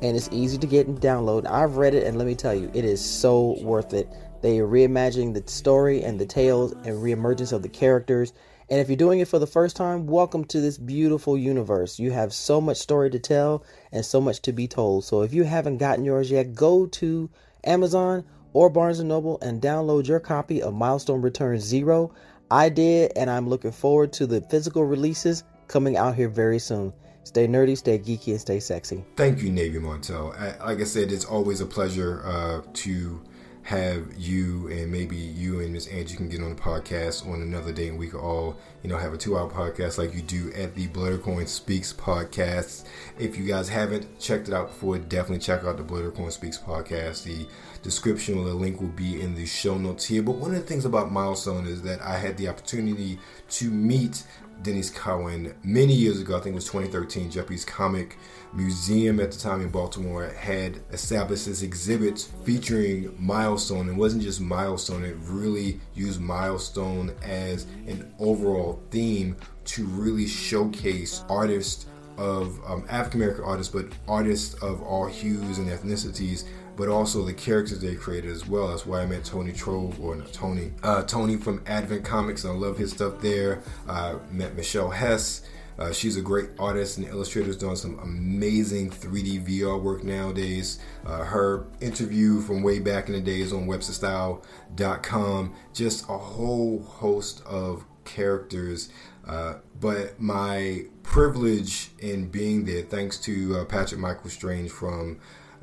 and 0.03 0.17
it's 0.17 0.29
easy 0.31 0.59
to 0.59 0.67
get 0.67 0.87
and 0.87 1.01
download. 1.01 1.47
I've 1.47 1.77
read 1.77 1.95
it, 1.95 2.07
and 2.07 2.19
let 2.19 2.27
me 2.27 2.35
tell 2.35 2.55
you, 2.55 2.71
it 2.75 2.85
is 2.85 3.03
so 3.03 3.57
worth 3.63 3.95
it. 3.95 4.09
They 4.43 4.59
are 4.59 4.67
reimagining 4.67 5.33
the 5.33 5.51
story 5.51 6.03
and 6.03 6.21
the 6.21 6.27
tales 6.27 6.73
and 6.73 7.03
reemergence 7.03 7.53
of 7.53 7.63
the 7.63 7.69
characters. 7.69 8.33
And 8.69 8.81
if 8.81 8.89
you're 8.89 8.97
doing 8.97 9.21
it 9.21 9.29
for 9.29 9.39
the 9.39 9.47
first 9.47 9.77
time, 9.77 10.07
welcome 10.07 10.45
to 10.47 10.61
this 10.61 10.77
beautiful 10.77 11.39
universe. 11.39 11.99
You 11.99 12.11
have 12.11 12.35
so 12.35 12.61
much 12.61 12.77
story 12.77 13.11
to 13.11 13.19
tell 13.19 13.65
and 13.91 14.05
so 14.05 14.21
much 14.21 14.43
to 14.43 14.53
be 14.53 14.69
told. 14.69 15.05
So 15.05 15.23
if 15.23 15.33
you 15.33 15.45
haven't 15.45 15.79
gotten 15.79 16.05
yours 16.05 16.31
yet, 16.31 16.55
go 16.55 16.87
to 16.87 17.31
Amazon 17.65 18.25
or 18.53 18.69
Barnes 18.69 19.01
& 19.01 19.03
Noble 19.03 19.39
and 19.41 19.63
download 19.63 20.07
your 20.09 20.21
copy 20.21 20.61
of 20.61 20.75
Milestone 20.75 21.23
Return 21.23 21.59
Zero. 21.59 22.13
I 22.51 22.69
did, 22.69 23.13
and 23.17 23.29
I'm 23.29 23.49
looking 23.49 23.73
forward 23.73 24.13
to 24.15 24.27
the 24.27 24.41
physical 24.41 24.85
releases 24.85 25.45
coming 25.69 25.97
out 25.97 26.15
here 26.15 26.29
very 26.29 26.59
soon. 26.59 26.93
Stay 27.25 27.49
nerdy, 27.49 27.77
stay 27.77 27.99
geeky, 27.99 28.29
and 28.29 28.41
stay 28.41 28.61
sexy. 28.61 29.05
Thank 29.17 29.43
you, 29.43 29.51
Navy 29.51 29.79
Montel. 29.81 30.29
Like 30.61 30.81
I 30.81 30.85
said, 30.85 31.11
it's 31.11 31.25
always 31.25 31.61
a 31.61 31.67
pleasure 31.67 32.23
uh, 32.25 32.63
to 32.73 33.21
have 33.67 34.07
you 34.17 34.69
and 34.69 34.93
maybe 34.93 35.17
you 35.17 35.59
and 35.59 35.73
Miss 35.73 35.89
Angie 35.89 36.15
can 36.15 36.29
get 36.29 36.41
on 36.41 36.55
the 36.55 36.63
podcast 36.63 37.29
on 37.29 37.43
another 37.43 37.73
day 37.73 37.89
and 37.89 37.99
we 37.99 38.07
could 38.07 38.21
all, 38.21 38.57
you 38.85 38.89
know, 38.89 38.97
have 38.97 39.13
a 39.13 39.17
two 39.17 39.37
hour 39.37 39.51
podcast 39.51 39.99
like 39.99 40.15
you 40.15 40.23
do 40.23 40.53
at 40.53 40.77
the 40.77 40.87
Blerdicorn 40.87 41.49
Speaks 41.49 41.93
podcast. 41.93 42.85
If 43.19 43.37
you 43.37 43.45
guys 43.45 43.69
haven't 43.69 44.21
checked 44.21 44.47
it 44.47 44.55
out 44.55 44.69
before, 44.69 44.99
definitely 44.99 45.41
check 45.41 45.65
out 45.65 45.79
the 45.79 45.83
Blerdicorn 45.83 46.31
Speaks 46.31 46.57
podcast. 46.57 47.25
The 47.25 47.49
description 47.83 48.39
or 48.39 48.45
the 48.45 48.55
link 48.55 48.81
will 48.81 48.87
be 48.87 49.21
in 49.21 49.35
the 49.35 49.47
show 49.47 49.77
notes 49.77 50.05
here. 50.05 50.23
But 50.23 50.37
one 50.37 50.55
of 50.55 50.61
the 50.61 50.67
things 50.67 50.85
about 50.85 51.11
Milestone 51.11 51.67
is 51.67 51.83
that 51.83 52.01
I 52.01 52.19
had 52.19 52.37
the 52.37 52.47
opportunity 52.47 53.19
to 53.51 53.69
meet 53.69 54.23
Denys 54.63 54.95
Cowan 54.95 55.55
many 55.63 55.93
years 55.93 56.21
ago. 56.21 56.37
I 56.37 56.41
think 56.41 56.53
it 56.53 56.57
was 56.57 56.65
2013. 56.67 57.31
Geppi's 57.31 57.65
Comic 57.65 58.17
Museum 58.53 59.21
at 59.21 59.33
the 59.33 59.39
time 59.39 59.61
in 59.61 59.69
Baltimore 59.69 60.29
had 60.29 60.81
established 60.93 61.47
this 61.47 61.63
exhibit 61.63 62.29
featuring 62.45 63.15
Milestone. 63.19 63.89
It 63.89 63.95
wasn't 63.95 64.23
just 64.23 64.41
Milestone; 64.41 65.05
it 65.05 65.17
really 65.21 65.81
used 65.95 66.21
Milestone 66.21 67.15
as 67.23 67.67
an 67.87 68.13
overall 68.19 68.81
theme 68.91 69.37
to 69.67 69.85
really 69.87 70.27
showcase 70.27 71.25
artists 71.29 71.87
of 72.19 72.59
um, 72.67 72.85
African 72.89 73.21
American 73.21 73.45
artists, 73.45 73.73
but 73.73 73.87
artists 74.09 74.55
of 74.63 74.83
all 74.83 75.07
hues 75.07 75.59
and 75.59 75.69
ethnicities 75.69 76.45
but 76.77 76.89
also 76.89 77.25
the 77.25 77.33
characters 77.33 77.81
they 77.81 77.95
created 77.95 78.31
as 78.31 78.47
well. 78.47 78.69
That's 78.69 78.87
why 78.87 79.01
I 79.01 79.07
met 79.07 79.25
Tony 79.25 79.53
Trove, 79.53 80.01
or 80.01 80.15
not 80.15 80.33
Tony, 80.33 80.73
uh, 80.83 81.03
Tony 81.05 81.37
from 81.37 81.63
Advent 81.67 82.05
Comics. 82.05 82.45
I 82.45 82.51
love 82.51 82.79
his 82.79 82.93
stuff 82.93 83.21
there. 83.21 83.63
Uh, 83.89 84.17
met 84.31 84.55
Michelle 84.55 84.91
Hess. 84.91 85.43
Uh, 85.79 85.93
she's 85.93 86.17
a 86.17 86.23
great 86.23 86.49
artist 86.59 86.97
and 86.97 87.07
illustrator, 87.07 87.53
doing 87.53 87.77
some 87.77 87.99
amazing 87.99 88.91
3D 88.91 89.45
VR 89.47 89.81
work 89.81 90.05
nowadays. 90.05 90.79
Uh, 91.05 91.23
her 91.25 91.67
interview 91.81 92.41
from 92.41 92.63
way 92.63 92.79
back 92.79 93.09
in 93.09 93.15
the 93.15 93.21
days 93.21 93.53
on 93.53 93.67
WebsterStyle.com, 93.67 95.55
just 95.75 96.05
a 96.05 96.17
whole 96.17 96.83
host 96.83 97.43
of 97.45 97.85
characters. 98.05 98.89
Uh, 99.27 99.57
but 99.81 100.19
my 100.21 100.85
privilege 101.03 101.91
in 101.99 102.29
being 102.29 102.65
there, 102.65 102.83
thanks 102.83 103.19
to 103.19 103.59
uh, 103.59 103.65
Patrick 103.65 104.01
Michael 104.01 104.31
Strange 104.31 104.71
from 104.71 105.19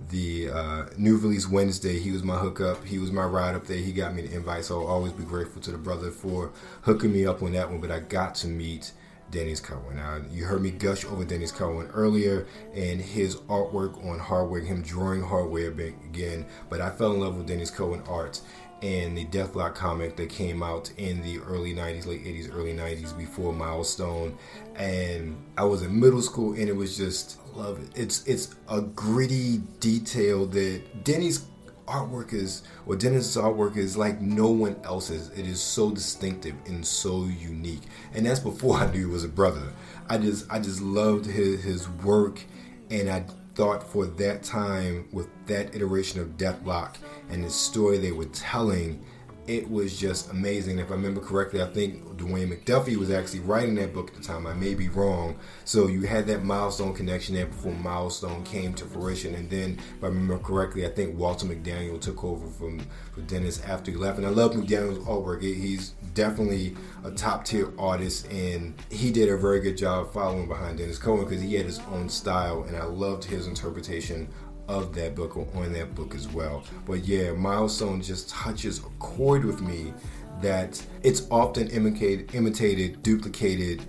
the 0.10 0.50
uh, 0.50 0.86
new 0.98 1.18
release 1.18 1.48
Wednesday. 1.48 2.00
He 2.00 2.12
was 2.12 2.24
my 2.24 2.38
hookup. 2.38 2.84
He 2.84 3.00
was 3.00 3.12
my 3.12 3.26
ride 3.26 3.56
up 3.56 3.66
there. 3.68 3.78
He 3.78 3.92
got 3.92 4.14
me 4.14 4.24
the 4.24 4.36
invite, 4.36 4.66
so 4.66 4.82
I'll 4.82 4.88
always 4.88 5.14
be 5.14 5.24
grateful 5.24 5.62
to 5.62 5.72
the 5.72 5.78
brother 5.78 6.12
for 6.12 6.52
hooking 6.82 7.14
me 7.14 7.26
up 7.26 7.42
on 7.42 7.54
that 7.54 7.70
one. 7.70 7.82
But 7.82 7.92
I 7.92 8.00
got 8.00 8.36
to 8.36 8.48
meet 8.48 8.92
Denys 9.32 9.62
Cowan. 9.62 9.96
Now, 9.96 10.22
you 10.32 10.46
heard 10.46 10.62
me 10.62 10.72
gush 10.72 11.06
over 11.06 11.26
Denys 11.26 11.56
Cowan 11.56 11.88
earlier 11.88 12.46
and 12.74 13.02
his 13.02 13.38
artwork 13.48 14.06
on 14.06 14.20
hardware, 14.20 14.62
him 14.62 14.84
drawing 14.84 15.24
hardware 15.24 15.72
again. 15.72 16.46
But 16.70 16.82
I 16.82 16.92
fell 16.92 17.14
in 17.14 17.20
love 17.20 17.36
with 17.36 17.50
Denys 17.50 17.76
Cowan 17.76 18.04
art 18.08 18.42
and 18.84 19.18
the 19.18 19.26
Deathlok 19.26 19.76
comic 19.76 20.18
that 20.18 20.30
came 20.30 20.62
out 20.62 20.92
in 20.98 21.22
the 21.24 21.40
early 21.40 21.74
90s, 21.74 22.06
late 22.06 22.26
80s, 22.26 22.54
early 22.54 22.74
90s 22.74 23.18
before 23.18 23.54
Milestone. 23.54 24.38
And 24.76 25.38
I 25.58 25.64
was 25.64 25.82
in 25.82 26.00
middle 26.00 26.22
school 26.22 26.54
and 26.54 26.70
it 26.70 26.76
was 26.76 26.96
just, 26.96 27.40
love 27.56 27.80
it. 27.80 27.90
It's, 27.96 28.26
it's 28.28 28.56
a 28.70 28.82
gritty 28.82 29.60
detail 29.80 30.46
that 30.48 31.04
Denny's 31.04 31.46
artwork 31.88 32.34
is, 32.34 32.64
or 32.86 32.96
Dennis's 32.96 33.36
artwork 33.38 33.78
is 33.78 33.98
like 33.98 34.22
no 34.22 34.50
one 34.50 34.76
else's. 34.84 35.30
It 35.30 35.46
is 35.46 35.62
so 35.62 35.92
distinctive 35.92 36.56
and 36.66 36.86
so 36.86 37.26
unique. 37.26 37.84
And 38.14 38.26
that's 38.26 38.40
before 38.40 38.78
I 38.80 38.92
knew 38.92 39.00
he 39.00 39.06
was 39.06 39.24
a 39.24 39.30
brother. 39.30 39.74
I 40.10 40.18
just, 40.18 40.52
I 40.52 40.60
just 40.60 40.82
loved 40.82 41.26
his, 41.26 41.64
his 41.64 41.90
work 41.90 42.42
and 42.90 43.10
I 43.10 43.26
thought 43.56 43.84
for 43.84 44.06
that 44.06 44.44
time 44.44 45.08
with 45.12 45.28
that 45.46 45.76
iteration 45.76 46.20
of 46.20 46.38
Deathlok 46.38 46.96
and 47.30 47.44
the 47.44 47.50
story 47.50 47.98
they 47.98 48.12
were 48.12 48.26
telling 48.26 49.04
it 49.48 49.70
was 49.70 50.00
just 50.00 50.32
amazing. 50.32 50.80
If 50.80 50.90
I 50.90 50.94
remember 50.94 51.20
correctly, 51.20 51.62
I 51.62 51.66
think 51.66 52.04
Dwayne 52.18 52.50
McDuffie 52.54 52.96
was 52.96 53.12
actually 53.12 53.42
writing 53.42 53.76
that 53.76 53.94
book 53.94 54.10
at 54.10 54.16
the 54.16 54.24
time. 54.24 54.48
I 54.48 54.54
may 54.54 54.74
be 54.74 54.88
wrong. 54.88 55.38
So 55.66 55.88
you 55.88 56.04
had 56.04 56.28
that 56.28 56.44
milestone 56.44 56.94
connection 56.94 57.36
there 57.36 57.48
before 57.48 57.74
milestone 57.74 58.44
came 58.44 58.74
to 58.76 58.86
fruition. 58.86 59.36
And 59.36 59.50
then, 59.50 59.80
if 59.98 60.04
I 60.04 60.08
remember 60.08 60.40
correctly, 60.40 60.86
I 60.86 60.90
think 60.90 61.18
Walter 61.18 61.46
McDaniel 61.46 62.00
took 62.00 62.24
over 62.24 62.48
from, 62.48 62.80
from 63.12 63.28
Denys 63.28 63.68
after 63.68 63.92
he 63.92 63.98
left. 63.98 64.18
And 64.18 64.26
I 64.26 64.30
love 64.30 64.54
McDaniel's 64.54 65.00
artwork. 65.00 65.42
He's 65.42 65.90
definitely 66.14 66.76
a 67.04 67.12
top 67.12 67.44
tier 67.44 67.74
artist, 67.78 68.32
and 68.32 68.74
he 68.90 69.12
did 69.12 69.30
a 69.30 69.38
very 69.38 69.60
good 69.60 69.78
job 69.78 70.14
following 70.14 70.48
behind 70.48 70.80
Denys 70.80 71.02
Cowan 71.02 71.26
because 71.26 71.42
he 71.42 71.56
had 71.56 71.66
his 71.66 71.80
own 71.92 72.08
style, 72.08 72.64
and 72.64 72.78
I 72.78 72.86
loved 72.86 73.26
his 73.26 73.48
interpretation 73.48 74.30
of 74.68 74.94
that 74.96 75.16
book 75.16 75.38
or 75.38 75.48
on 75.56 75.74
that 75.74 75.96
book 75.96 76.16
as 76.16 76.28
well. 76.28 76.64
But 76.86 77.06
yeah, 77.06 77.32
Milestone 77.32 78.02
just 78.02 78.30
touches 78.30 78.80
a 78.80 78.90
chord 79.00 79.46
with 79.46 79.62
me 79.62 79.94
that 80.42 80.84
it's 81.04 81.28
often 81.30 81.70
imitated, 81.70 82.34
imitated, 82.34 83.04
duplicated, 83.04 83.84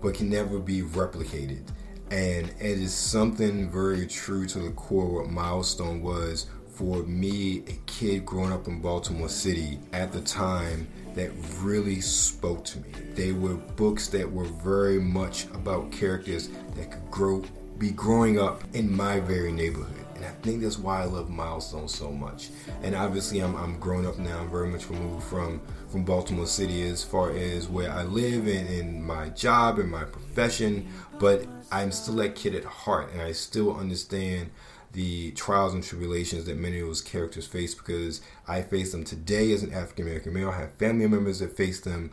but 0.00 0.14
can 0.14 0.30
never 0.30 0.58
be 0.58 0.82
replicated. 0.82 1.62
And 2.10 2.48
it 2.58 2.78
is 2.78 2.94
something 2.94 3.70
very 3.70 4.06
true 4.06 4.46
to 4.46 4.58
the 4.60 4.70
core 4.70 5.20
what 5.22 5.30
Milestone 5.30 6.02
was 6.02 6.46
for 6.78 7.02
me, 7.02 7.64
a 7.66 7.76
kid 7.86 8.24
growing 8.24 8.52
up 8.52 8.68
in 8.68 8.80
Baltimore 8.80 9.28
City 9.28 9.80
at 9.92 10.12
the 10.12 10.20
time 10.20 10.86
that 11.14 11.32
really 11.60 12.00
spoke 12.00 12.64
to 12.66 12.78
me. 12.78 12.90
They 13.14 13.32
were 13.32 13.54
books 13.54 14.06
that 14.08 14.30
were 14.30 14.44
very 14.44 15.00
much 15.00 15.46
about 15.46 15.90
characters 15.90 16.50
that 16.76 16.92
could 16.92 17.10
grow 17.10 17.44
be 17.78 17.90
growing 17.90 18.40
up 18.40 18.62
in 18.74 18.94
my 18.96 19.18
very 19.20 19.52
neighborhood. 19.52 20.04
And 20.18 20.26
I 20.26 20.30
think 20.42 20.62
that's 20.62 20.78
why 20.78 21.02
I 21.02 21.04
love 21.04 21.30
Milestone 21.30 21.86
so 21.86 22.10
much. 22.10 22.50
And 22.82 22.96
obviously, 22.96 23.38
I'm, 23.38 23.54
I'm 23.54 23.78
grown 23.78 24.04
up 24.04 24.18
now. 24.18 24.40
I'm 24.40 24.50
very 24.50 24.66
much 24.66 24.90
removed 24.90 25.24
from, 25.24 25.60
from 25.88 26.04
Baltimore 26.04 26.46
City 26.46 26.82
as 26.88 27.04
far 27.04 27.30
as 27.30 27.68
where 27.68 27.90
I 27.92 28.02
live 28.02 28.48
and 28.48 28.68
in 28.68 29.00
my 29.00 29.28
job 29.28 29.78
and 29.78 29.88
my 29.88 30.02
profession. 30.02 30.88
But 31.20 31.46
I'm 31.70 31.92
still 31.92 32.16
that 32.16 32.34
kid 32.34 32.56
at 32.56 32.64
heart, 32.64 33.12
and 33.12 33.22
I 33.22 33.30
still 33.30 33.76
understand 33.76 34.50
the 34.92 35.30
trials 35.32 35.74
and 35.74 35.84
tribulations 35.84 36.46
that 36.46 36.56
many 36.56 36.80
of 36.80 36.86
those 36.86 37.00
characters 37.00 37.46
face 37.46 37.74
because 37.74 38.20
I 38.48 38.62
face 38.62 38.90
them 38.90 39.04
today 39.04 39.52
as 39.52 39.62
an 39.62 39.72
African 39.72 40.06
American 40.06 40.32
male. 40.32 40.50
I 40.50 40.58
have 40.58 40.72
family 40.74 41.06
members 41.06 41.38
that 41.38 41.56
face 41.56 41.80
them, 41.80 42.10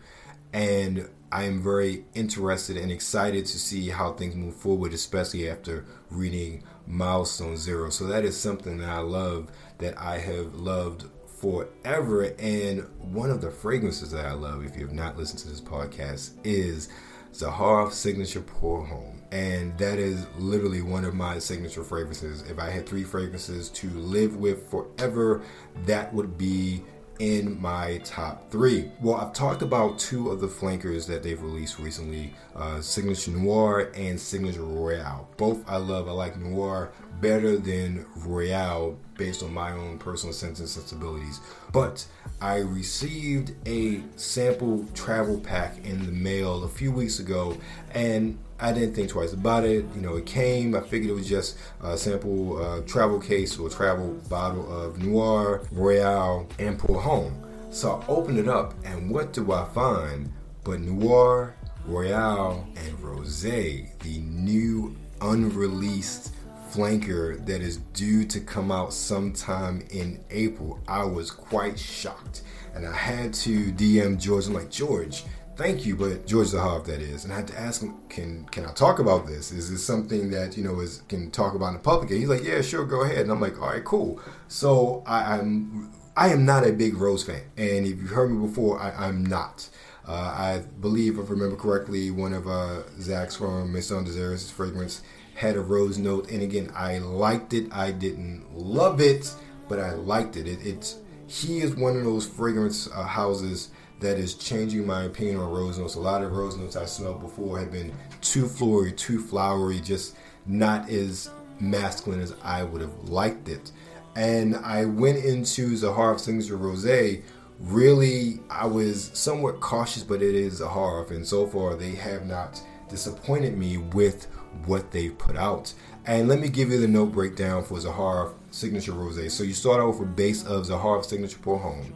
and 0.54 1.10
I 1.32 1.44
am 1.44 1.62
very 1.62 2.06
interested 2.14 2.78
and 2.78 2.92
excited 2.92 3.46
to 3.48 3.60
see 3.60 3.90
how 3.90 4.14
things 4.14 4.36
move 4.36 4.56
forward, 4.56 4.94
especially 4.94 5.50
after 5.50 5.86
reading 6.10 6.64
Milestone 6.88 7.58
Zero. 7.58 7.90
So 7.90 8.06
that 8.08 8.26
is 8.26 8.40
something 8.40 8.78
that 8.78 8.90
I 8.90 9.00
love, 9.00 9.52
that 9.80 9.98
I 9.98 10.18
have 10.20 10.56
loved 10.56 11.06
forever. 11.28 12.34
And 12.40 12.88
one 13.00 13.30
of 13.30 13.42
the 13.42 13.52
fragrances 13.52 14.12
that 14.12 14.26
I 14.26 14.34
love, 14.34 14.66
if 14.66 14.76
you 14.76 14.86
have 14.86 14.96
not 14.96 15.18
listened 15.18 15.40
to 15.40 15.50
this 15.50 15.62
podcast, 15.62 16.32
is 16.44 16.90
Zaharoff 17.34 17.92
Signature 17.92 18.42
Pour 18.42 18.86
Homme. 18.86 19.22
And 19.32 19.78
that 19.78 20.00
is 20.00 20.26
literally 20.38 20.82
one 20.82 21.04
of 21.04 21.14
my 21.14 21.40
signature 21.40 21.84
fragrances. 21.84 22.44
If 22.50 22.58
I 22.60 22.70
had 22.70 22.88
three 22.88 23.04
fragrances 23.04 23.70
to 23.72 23.90
live 23.90 24.38
with 24.38 24.70
forever, 24.70 25.42
that 25.86 26.14
would 26.14 26.38
be 26.38 26.84
in 27.20 27.60
my 27.62 28.00
top 28.04 28.50
three. 28.52 28.92
Well, 29.02 29.16
I've 29.16 29.34
talked 29.34 29.62
about 29.62 30.00
two 30.00 30.30
of 30.32 30.42
the 30.42 30.48
flankers 30.48 31.08
that 31.08 31.24
they've 31.24 31.42
released 31.42 31.80
recently 31.80 32.34
uh, 32.56 32.82
Signature 32.82 33.32
Noir 33.32 33.92
and 33.96 34.20
Signature 34.20 34.64
Royale. 34.64 35.28
Both 35.38 35.68
I 35.68 35.78
love. 35.78 36.08
I 36.08 36.12
like 36.12 36.38
Noir 36.38 36.92
better 37.22 37.58
than 37.58 38.06
Royale 38.18 38.98
based 39.18 39.44
on 39.44 39.54
my 39.54 39.72
own 39.72 39.98
personal 39.98 40.34
sense 40.34 40.60
and 40.60 40.68
sensibilities. 40.68 41.40
But 41.72 42.06
I 42.42 42.58
received 42.58 43.54
a 43.66 44.02
sample 44.18 44.86
travel 44.94 45.40
pack 45.40 45.86
in 45.86 46.06
the 46.06 46.12
mail 46.12 46.64
a 46.64 46.70
few 46.70 46.92
weeks 46.92 47.20
ago, 47.20 47.58
and 47.94 48.38
I 48.60 48.72
didn't 48.72 48.94
think 48.94 49.10
twice 49.10 49.34
about 49.34 49.66
it. 49.66 49.86
You 49.96 50.02
know, 50.02 50.16
it 50.16 50.26
came. 50.26 50.76
I 50.76 50.82
figured 50.82 51.10
it 51.12 51.14
was 51.14 51.28
just 51.28 51.58
a 51.82 51.98
sample 51.98 52.62
uh, 52.62 52.82
travel 52.82 53.20
case 53.20 53.60
or 53.60 53.70
travel 53.70 54.14
bottle 54.30 54.72
of 54.72 55.04
Noir, 55.04 55.64
Royale, 55.72 56.48
and 56.58 56.80
Pour 56.80 57.02
Homme. 57.02 57.42
So 57.70 58.02
I 58.02 58.08
opened 58.08 58.38
it 58.38 58.48
up, 58.48 58.74
and 58.86 59.10
what 59.10 59.34
do 59.34 59.52
I 59.52 59.66
find? 59.66 60.32
But 60.64 60.80
Noir, 60.80 61.56
Royale, 61.86 62.66
and 62.78 62.98
Rosé, 63.00 63.98
the 64.00 64.20
new 64.20 64.96
unreleased 65.20 66.34
flanker 66.72 67.46
that 67.46 67.62
is 67.62 67.78
due 67.94 68.26
to 68.26 68.40
come 68.40 68.72
out 68.72 68.94
sometime 68.94 69.86
in 69.92 70.24
April. 70.30 70.80
I 70.88 71.04
was 71.04 71.32
quite 71.32 71.78
shocked, 71.78 72.44
and 72.74 72.86
I 72.88 72.94
had 72.94 73.34
to 73.36 73.72
DM 73.72 74.20
George. 74.20 74.48
I'm 74.48 74.54
like, 74.54 74.72
George, 74.72 75.24
thank 75.56 75.86
you, 75.86 75.96
but 75.96 76.26
George 76.26 76.48
Zaharoff, 76.48 76.86
that 76.86 77.02
is. 77.02 77.24
And 77.24 77.34
I 77.34 77.38
had 77.38 77.48
to 77.48 77.60
ask 77.60 77.82
him, 77.82 77.96
can 78.10 78.46
can 78.46 78.66
I 78.66 78.72
talk 78.74 79.00
about 79.00 79.28
this? 79.28 79.52
Is 79.52 79.72
this 79.72 79.86
something 79.86 80.32
that 80.32 80.58
you 80.58 80.64
know 80.64 80.80
is 80.80 81.04
can 81.08 81.32
talk 81.32 81.56
about 81.56 81.74
in 81.74 81.80
public? 81.80 82.12
And 82.12 82.20
he's 82.20 82.30
like, 82.30 82.44
yeah, 82.44 82.62
sure, 82.62 82.86
go 82.86 83.04
ahead. 83.04 83.20
And 83.20 83.32
I'm 83.32 83.42
like, 83.42 83.62
all 83.62 83.70
right, 83.70 83.84
cool. 83.84 84.20
So 84.48 85.04
I, 85.06 85.38
I'm 85.38 85.92
I 86.18 86.30
am 86.30 86.46
not 86.46 86.66
a 86.66 86.72
big 86.72 86.96
Rose 86.96 87.24
fan, 87.24 87.42
and 87.58 87.86
if 87.86 88.00
you've 88.02 88.12
heard 88.12 88.32
me 88.32 88.48
before, 88.48 88.80
I, 88.80 89.08
am 89.08 89.26
not. 89.26 89.70
Uh, 90.08 90.12
I 90.12 90.64
believe, 90.80 91.18
if 91.18 91.28
I 91.28 91.32
remember 91.32 91.56
correctly, 91.58 92.12
one 92.12 92.32
of 92.32 92.48
uh, 92.48 92.84
Zach's 93.02 93.36
from 93.36 93.74
Maison 93.74 94.04
des 94.04 94.24
Arts 94.24 94.50
fragrance 94.50 95.02
had 95.34 95.58
a 95.58 95.62
rose 95.62 95.98
note, 95.98 96.32
and 96.32 96.42
again, 96.42 96.72
I 96.74 97.00
liked 97.00 97.54
it. 97.54 97.68
I 97.74 97.92
didn't 97.92 98.46
love 98.56 99.02
it, 99.02 99.34
but 99.68 99.80
I 99.80 99.92
liked 99.92 100.38
it. 100.38 100.48
it 100.48 100.66
it's 100.66 100.98
he 101.28 101.60
is 101.60 101.76
one 101.76 101.98
of 101.98 102.04
those 102.04 102.26
fragrance 102.26 102.88
uh, 102.94 103.04
houses 103.04 103.72
that 104.00 104.18
is 104.18 104.36
changing 104.36 104.86
my 104.86 105.04
opinion 105.04 105.38
on 105.38 105.50
rose 105.52 105.78
notes. 105.78 105.96
A 105.96 106.00
lot 106.00 106.24
of 106.24 106.32
rose 106.32 106.58
notes 106.58 106.76
I 106.76 106.86
smelled 106.86 107.22
before 107.22 107.60
have 107.60 107.72
been 107.72 107.94
too 108.22 108.48
floral, 108.48 108.92
too 108.92 109.20
flowery, 109.20 109.80
just 109.80 110.16
not 110.46 110.90
as 110.90 111.30
masculine 111.60 112.22
as 112.22 112.34
I 112.44 112.64
would 112.64 112.82
have 112.82 113.10
liked 113.10 113.48
it. 113.50 113.72
And 114.16 114.56
I 114.58 114.86
went 114.86 115.24
into 115.24 115.72
Zaharoff 115.72 116.20
Signature 116.20 116.58
Rosé. 116.58 117.22
Really, 117.60 118.40
I 118.50 118.66
was 118.66 119.12
somewhat 119.14 119.62
cautious, 119.62 120.04
but 120.04 120.22
it 120.22 120.36
is 120.36 120.60
Zaharoff, 120.60 121.12
and 121.12 121.26
so 121.26 121.48
far 121.48 121.76
they 121.76 121.92
have 121.92 122.26
not 122.26 122.62
disappointed 122.90 123.58
me 123.58 123.78
with 123.78 124.26
what 124.66 124.92
they've 124.92 125.18
put 125.18 125.36
out. 125.36 125.74
And 126.06 126.28
let 126.28 126.40
me 126.40 126.50
give 126.50 126.70
you 126.70 126.80
the 126.80 126.88
note 126.88 127.12
breakdown 127.12 127.64
for 127.64 127.78
Zaharoff 127.78 128.34
Signature 128.52 128.92
Rosé. 128.92 129.32
So 129.32 129.44
you 129.44 129.54
start 129.54 129.82
out 129.82 129.90
with 129.90 130.02
a 130.02 130.12
base 130.12 130.46
of 130.46 130.66
Zaharoff 130.66 131.06
Signature 131.06 131.40
Pour 131.42 131.58
Homme. 131.58 131.94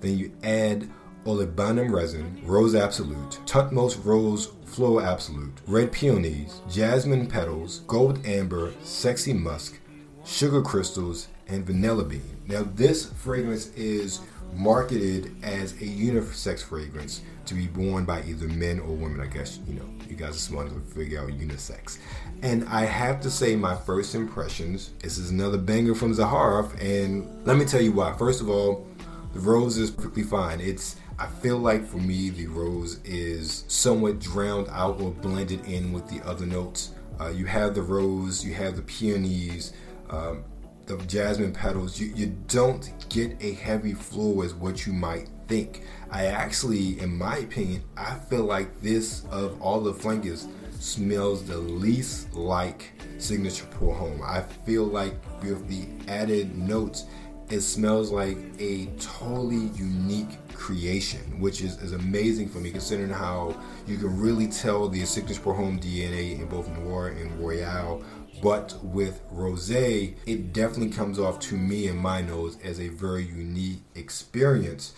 Then 0.00 0.18
you 0.18 0.32
add 0.42 0.88
olibanum 1.24 1.92
resin, 1.92 2.40
rose 2.44 2.74
absolute, 2.74 3.38
Tutmos 3.46 4.04
rose 4.04 4.52
floral 4.64 5.00
absolute, 5.00 5.60
red 5.66 5.92
peonies, 5.92 6.60
jasmine 6.68 7.26
petals, 7.26 7.80
gold 7.86 8.24
amber, 8.26 8.72
sexy 8.82 9.32
musk, 9.32 9.78
sugar 10.24 10.62
crystals, 10.62 11.28
and 11.48 11.66
vanilla 11.66 12.04
bean. 12.04 12.36
Now, 12.46 12.62
this 12.74 13.06
fragrance 13.06 13.68
is 13.74 14.20
marketed 14.54 15.34
as 15.42 15.72
a 15.72 15.84
unisex 15.84 16.62
fragrance 16.62 17.22
to 17.46 17.54
be 17.54 17.68
worn 17.68 18.04
by 18.04 18.22
either 18.22 18.48
men 18.48 18.78
or 18.80 18.94
women. 18.94 19.20
I 19.20 19.26
guess 19.26 19.58
you 19.66 19.74
know 19.74 19.88
you 20.08 20.16
guys 20.16 20.36
are 20.36 20.38
smart 20.38 20.68
to 20.68 20.80
figure 20.94 21.20
out 21.20 21.28
unisex. 21.28 21.98
And 22.42 22.64
I 22.68 22.84
have 22.84 23.20
to 23.22 23.30
say, 23.30 23.56
my 23.56 23.74
first 23.74 24.14
impressions. 24.14 24.90
This 25.00 25.18
is 25.18 25.30
another 25.30 25.58
banger 25.58 25.94
from 25.94 26.14
Zaharoff, 26.14 26.80
and 26.80 27.46
let 27.46 27.56
me 27.56 27.64
tell 27.64 27.80
you 27.80 27.92
why. 27.92 28.12
First 28.16 28.40
of 28.40 28.48
all, 28.48 28.86
the 29.32 29.40
rose 29.40 29.78
is 29.78 29.90
perfectly 29.90 30.22
fine. 30.22 30.60
It's 30.60 30.96
I 31.18 31.26
feel 31.26 31.58
like 31.58 31.86
for 31.86 31.98
me, 31.98 32.30
the 32.30 32.46
rose 32.46 32.98
is 33.04 33.64
somewhat 33.68 34.18
drowned 34.18 34.68
out 34.70 35.00
or 35.00 35.12
blended 35.12 35.64
in 35.66 35.92
with 35.92 36.08
the 36.08 36.20
other 36.26 36.46
notes. 36.46 36.90
Uh, 37.20 37.28
you 37.28 37.46
have 37.46 37.74
the 37.74 37.82
rose, 37.82 38.44
you 38.44 38.52
have 38.54 38.74
the 38.74 38.82
peonies, 38.82 39.72
um, 40.10 40.44
the 40.86 40.96
jasmine 41.04 41.52
petals, 41.52 41.98
you, 42.00 42.12
you 42.14 42.36
don't 42.48 42.92
get 43.08 43.36
a 43.40 43.52
heavy 43.52 43.94
floral 43.94 44.42
as 44.42 44.54
what 44.54 44.86
you 44.86 44.92
might 44.92 45.28
think. 45.46 45.82
I 46.10 46.26
actually, 46.26 47.00
in 47.00 47.16
my 47.16 47.38
opinion, 47.38 47.84
I 47.96 48.16
feel 48.16 48.44
like 48.44 48.80
this 48.80 49.24
of 49.30 49.60
all 49.62 49.80
the 49.80 49.94
flankers 49.94 50.48
smells 50.80 51.44
the 51.44 51.56
least 51.56 52.34
like 52.34 52.92
signature 53.18 53.66
pour 53.70 53.94
homme. 53.94 54.20
I 54.22 54.42
feel 54.66 54.84
like 54.84 55.14
with 55.42 55.66
the 55.68 55.86
added 56.10 56.56
notes, 56.58 57.04
it 57.50 57.60
smells 57.60 58.10
like 58.10 58.38
a 58.58 58.86
totally 58.98 59.68
unique 59.76 60.38
creation, 60.54 61.40
which 61.40 61.60
is, 61.60 61.80
is 61.82 61.92
amazing 61.92 62.48
for 62.48 62.58
me 62.58 62.70
considering 62.70 63.10
how 63.10 63.54
you 63.86 63.96
can 63.96 64.18
really 64.18 64.46
tell 64.46 64.88
the 64.88 65.04
signature 65.04 65.40
pour 65.40 65.54
Homme 65.54 65.78
DNA 65.78 66.38
in 66.38 66.46
both 66.46 66.68
Noir 66.68 67.08
and 67.08 67.38
Royale 67.38 68.02
but 68.42 68.78
with 68.82 69.22
rosé, 69.32 70.14
it 70.26 70.52
definitely 70.52 70.90
comes 70.90 71.18
off 71.18 71.38
to 71.40 71.56
me 71.56 71.88
and 71.88 71.98
my 71.98 72.20
nose 72.20 72.58
as 72.62 72.80
a 72.80 72.88
very 72.88 73.24
unique 73.24 73.80
experience. 73.94 74.92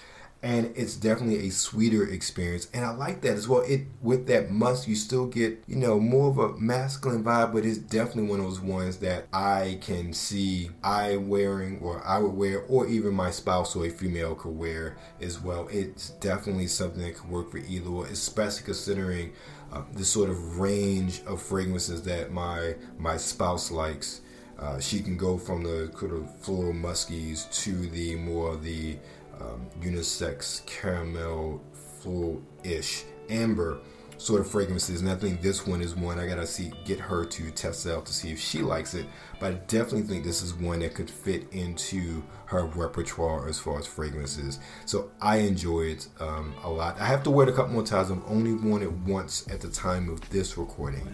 And 0.47 0.73
it's 0.77 0.95
definitely 0.95 1.49
a 1.49 1.51
sweeter 1.51 2.07
experience, 2.07 2.69
and 2.73 2.85
I 2.85 2.93
like 2.93 3.21
that 3.23 3.33
as 3.33 3.49
well. 3.49 3.63
It 3.63 3.89
with 4.01 4.29
that 4.29 4.53
musk, 4.53 4.87
you 4.87 4.95
still 4.95 5.27
get 5.27 5.61
you 5.67 5.75
know 5.75 5.99
more 5.99 6.31
of 6.31 6.39
a 6.39 6.57
masculine 6.57 7.25
vibe, 7.25 7.53
but 7.53 7.67
it's 7.67 7.79
definitely 7.79 8.31
one 8.31 8.39
of 8.39 8.47
those 8.47 8.61
ones 8.61 8.99
that 8.99 9.27
I 9.33 9.81
can 9.81 10.13
see 10.13 10.71
I 10.85 11.17
wearing, 11.17 11.81
or 11.81 12.01
I 12.07 12.21
would 12.21 12.35
wear, 12.35 12.61
or 12.69 12.87
even 12.87 13.13
my 13.13 13.33
spouse 13.33 13.75
or 13.75 13.87
a 13.87 13.91
female 13.91 14.37
could 14.37 14.57
wear 14.57 14.97
as 15.21 15.41
well. 15.41 15.67
It's 15.69 16.11
definitely 16.11 16.69
something 16.69 17.03
that 17.03 17.17
could 17.17 17.29
work 17.29 17.51
for 17.51 17.59
either, 17.59 18.07
especially 18.07 18.67
considering 18.67 19.33
uh, 19.73 19.83
the 19.95 20.05
sort 20.05 20.31
of 20.31 20.61
range 20.61 21.23
of 21.27 21.43
fragrances 21.43 22.03
that 22.03 22.31
my 22.31 22.77
my 22.99 23.17
spouse 23.17 23.73
likes. 23.73 24.21
Uh, 24.61 24.79
she 24.81 25.01
can 25.01 25.17
go 25.17 25.37
from 25.37 25.65
the 25.65 25.93
sort 25.99 26.13
of 26.13 26.35
floral 26.39 26.73
muskies 26.73 27.53
to 27.63 27.73
the 27.89 28.15
more 28.15 28.57
the 28.57 28.97
um, 29.41 29.69
unisex 29.81 30.65
caramel 30.67 31.63
floral-ish 31.73 33.05
amber 33.29 33.81
sort 34.19 34.41
of 34.41 34.51
fragrances, 34.51 35.01
and 35.01 35.11
I 35.11 35.15
think 35.15 35.43
this 35.43 35.67
one 35.67 35.83
is 35.83 35.95
one 35.95 36.19
I 36.19 36.27
gotta 36.27 36.47
see 36.47 36.73
get 36.85 36.99
her 36.99 37.25
to 37.25 37.51
test 37.51 37.87
out 37.87 38.07
to 38.07 38.15
see 38.15 38.31
if 38.33 38.39
she 38.41 38.61
likes 38.61 38.95
it. 38.95 39.07
But 39.39 39.47
I 39.47 39.55
definitely 39.67 40.03
think 40.03 40.25
this 40.25 40.43
is 40.43 40.55
one 40.55 40.81
that 40.81 40.95
could 40.95 41.11
fit 41.11 41.53
into 41.53 42.23
her 42.47 42.65
repertoire 42.65 43.49
as 43.49 43.59
far 43.59 43.79
as 43.79 43.87
fragrances. 43.87 44.59
So 44.87 45.11
I 45.21 45.39
enjoy 45.39 45.83
it 45.83 46.09
um, 46.21 46.55
a 46.65 46.71
lot. 46.71 46.99
I 46.99 47.05
have 47.05 47.23
to 47.25 47.31
wear 47.31 47.47
it 47.47 47.53
a 47.53 47.55
couple 47.55 47.75
more 47.75 47.83
times. 47.83 48.11
I've 48.11 48.23
only 48.27 48.55
worn 48.55 48.83
it 48.83 48.93
once 48.93 49.47
at 49.51 49.61
the 49.61 49.69
time 49.69 50.09
of 50.09 50.27
this 50.31 50.57
recording, 50.57 51.07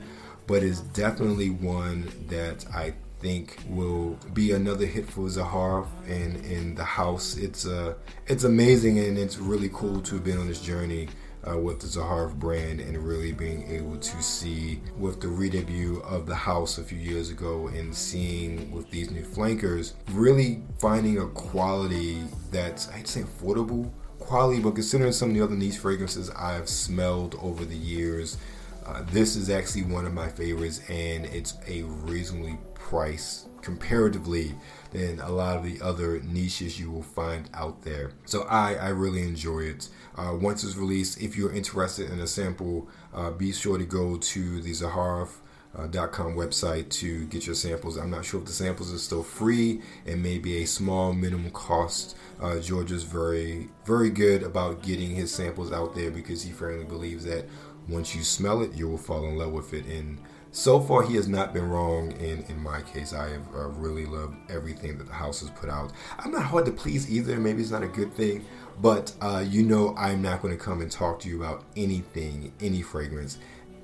but 0.46 0.62
it's 0.62 0.80
definitely 0.80 1.50
one 1.50 2.08
that 2.28 2.64
I 2.72 2.94
think 3.22 3.56
will 3.68 4.18
be 4.34 4.52
another 4.52 4.84
hit 4.84 5.08
for 5.08 5.22
Zaharoff 5.28 5.86
and 6.06 6.44
in 6.44 6.74
the 6.74 6.84
house. 6.84 7.36
It's 7.36 7.64
uh, 7.64 7.94
it's 8.26 8.44
amazing 8.44 8.98
and 8.98 9.16
it's 9.16 9.38
really 9.38 9.70
cool 9.72 10.00
to 10.02 10.16
have 10.16 10.24
been 10.24 10.38
on 10.38 10.48
this 10.48 10.60
journey 10.60 11.08
uh, 11.48 11.56
with 11.56 11.80
the 11.80 11.86
Zaharoff 11.86 12.34
brand 12.34 12.80
and 12.80 12.96
really 12.98 13.32
being 13.32 13.68
able 13.70 13.96
to 13.96 14.22
see 14.22 14.80
with 14.98 15.20
the 15.20 15.28
re-debut 15.28 16.00
of 16.00 16.26
the 16.26 16.34
house 16.34 16.78
a 16.78 16.84
few 16.84 16.98
years 16.98 17.30
ago 17.30 17.68
and 17.68 17.94
seeing 17.94 18.70
with 18.70 18.90
these 18.90 19.10
new 19.10 19.24
flankers 19.24 19.94
really 20.10 20.62
finding 20.78 21.18
a 21.18 21.26
quality 21.28 22.22
that's 22.50 22.88
I'd 22.90 23.08
say 23.08 23.22
affordable 23.22 23.90
quality 24.18 24.60
but 24.60 24.74
considering 24.74 25.12
some 25.12 25.30
of 25.30 25.34
the 25.34 25.42
other 25.42 25.56
niche 25.56 25.78
fragrances 25.78 26.30
I've 26.30 26.68
smelled 26.68 27.36
over 27.42 27.64
the 27.64 27.76
years 27.76 28.38
uh, 28.86 29.02
this 29.10 29.36
is 29.36 29.50
actually 29.50 29.82
one 29.82 30.06
of 30.06 30.14
my 30.14 30.28
favorites 30.28 30.80
and 30.88 31.26
it's 31.26 31.54
a 31.66 31.82
reasonably 31.82 32.56
priced 32.92 33.48
comparatively 33.62 34.54
than 34.90 35.18
a 35.20 35.30
lot 35.30 35.56
of 35.56 35.64
the 35.64 35.80
other 35.80 36.20
niches 36.20 36.78
you 36.78 36.90
will 36.90 37.02
find 37.02 37.48
out 37.54 37.80
there. 37.80 38.12
So 38.26 38.42
I, 38.42 38.74
I 38.74 38.88
really 38.88 39.22
enjoy 39.22 39.60
it. 39.60 39.88
Uh, 40.14 40.36
once 40.38 40.62
it's 40.62 40.76
released, 40.76 41.18
if 41.18 41.34
you're 41.34 41.54
interested 41.54 42.10
in 42.10 42.20
a 42.20 42.26
sample, 42.26 42.86
uh, 43.14 43.30
be 43.30 43.50
sure 43.50 43.78
to 43.78 43.86
go 43.86 44.18
to 44.18 44.60
the 44.60 44.72
Zaharoff 44.72 45.38
uh, 45.74 45.88
website 45.88 46.90
to 46.90 47.24
get 47.28 47.46
your 47.46 47.54
samples. 47.54 47.96
I'm 47.96 48.10
not 48.10 48.26
sure 48.26 48.40
if 48.40 48.46
the 48.46 48.52
samples 48.52 48.92
are 48.92 48.98
still 48.98 49.22
free 49.22 49.80
and 50.04 50.22
maybe 50.22 50.62
a 50.62 50.66
small 50.66 51.14
minimum 51.14 51.50
cost. 51.52 52.14
Uh, 52.42 52.60
George 52.60 52.92
is 52.92 53.04
very, 53.04 53.70
very 53.86 54.10
good 54.10 54.42
about 54.42 54.82
getting 54.82 55.12
his 55.12 55.34
samples 55.34 55.72
out 55.72 55.94
there 55.94 56.10
because 56.10 56.42
he 56.42 56.52
firmly 56.52 56.84
believes 56.84 57.24
that 57.24 57.46
once 57.88 58.14
you 58.14 58.22
smell 58.22 58.60
it, 58.60 58.74
you 58.74 58.86
will 58.86 58.98
fall 58.98 59.24
in 59.24 59.38
love 59.38 59.52
with 59.52 59.72
it. 59.72 59.86
And 59.86 60.18
so 60.52 60.78
far 60.78 61.02
he 61.02 61.16
has 61.16 61.28
not 61.28 61.52
been 61.52 61.68
wrong 61.68 62.12
in 62.12 62.44
in 62.48 62.62
my 62.62 62.82
case. 62.82 63.12
I 63.12 63.30
have 63.30 63.54
uh, 63.54 63.68
really 63.68 64.06
loved 64.06 64.36
everything 64.50 64.98
that 64.98 65.06
the 65.06 65.12
house 65.12 65.40
has 65.40 65.50
put 65.50 65.68
out. 65.68 65.92
I'm 66.18 66.30
not 66.30 66.44
hard 66.44 66.66
to 66.66 66.72
please 66.72 67.10
either. 67.10 67.38
Maybe 67.38 67.62
it's 67.62 67.70
not 67.70 67.82
a 67.82 67.88
good 67.88 68.12
thing 68.14 68.44
but 68.80 69.12
uh, 69.20 69.44
you 69.46 69.62
know 69.62 69.94
i'm 69.96 70.22
not 70.22 70.40
going 70.42 70.56
to 70.56 70.62
come 70.62 70.80
and 70.80 70.90
talk 70.90 71.20
to 71.20 71.28
you 71.28 71.42
about 71.42 71.64
anything 71.76 72.52
any 72.60 72.82
fragrance 72.82 73.38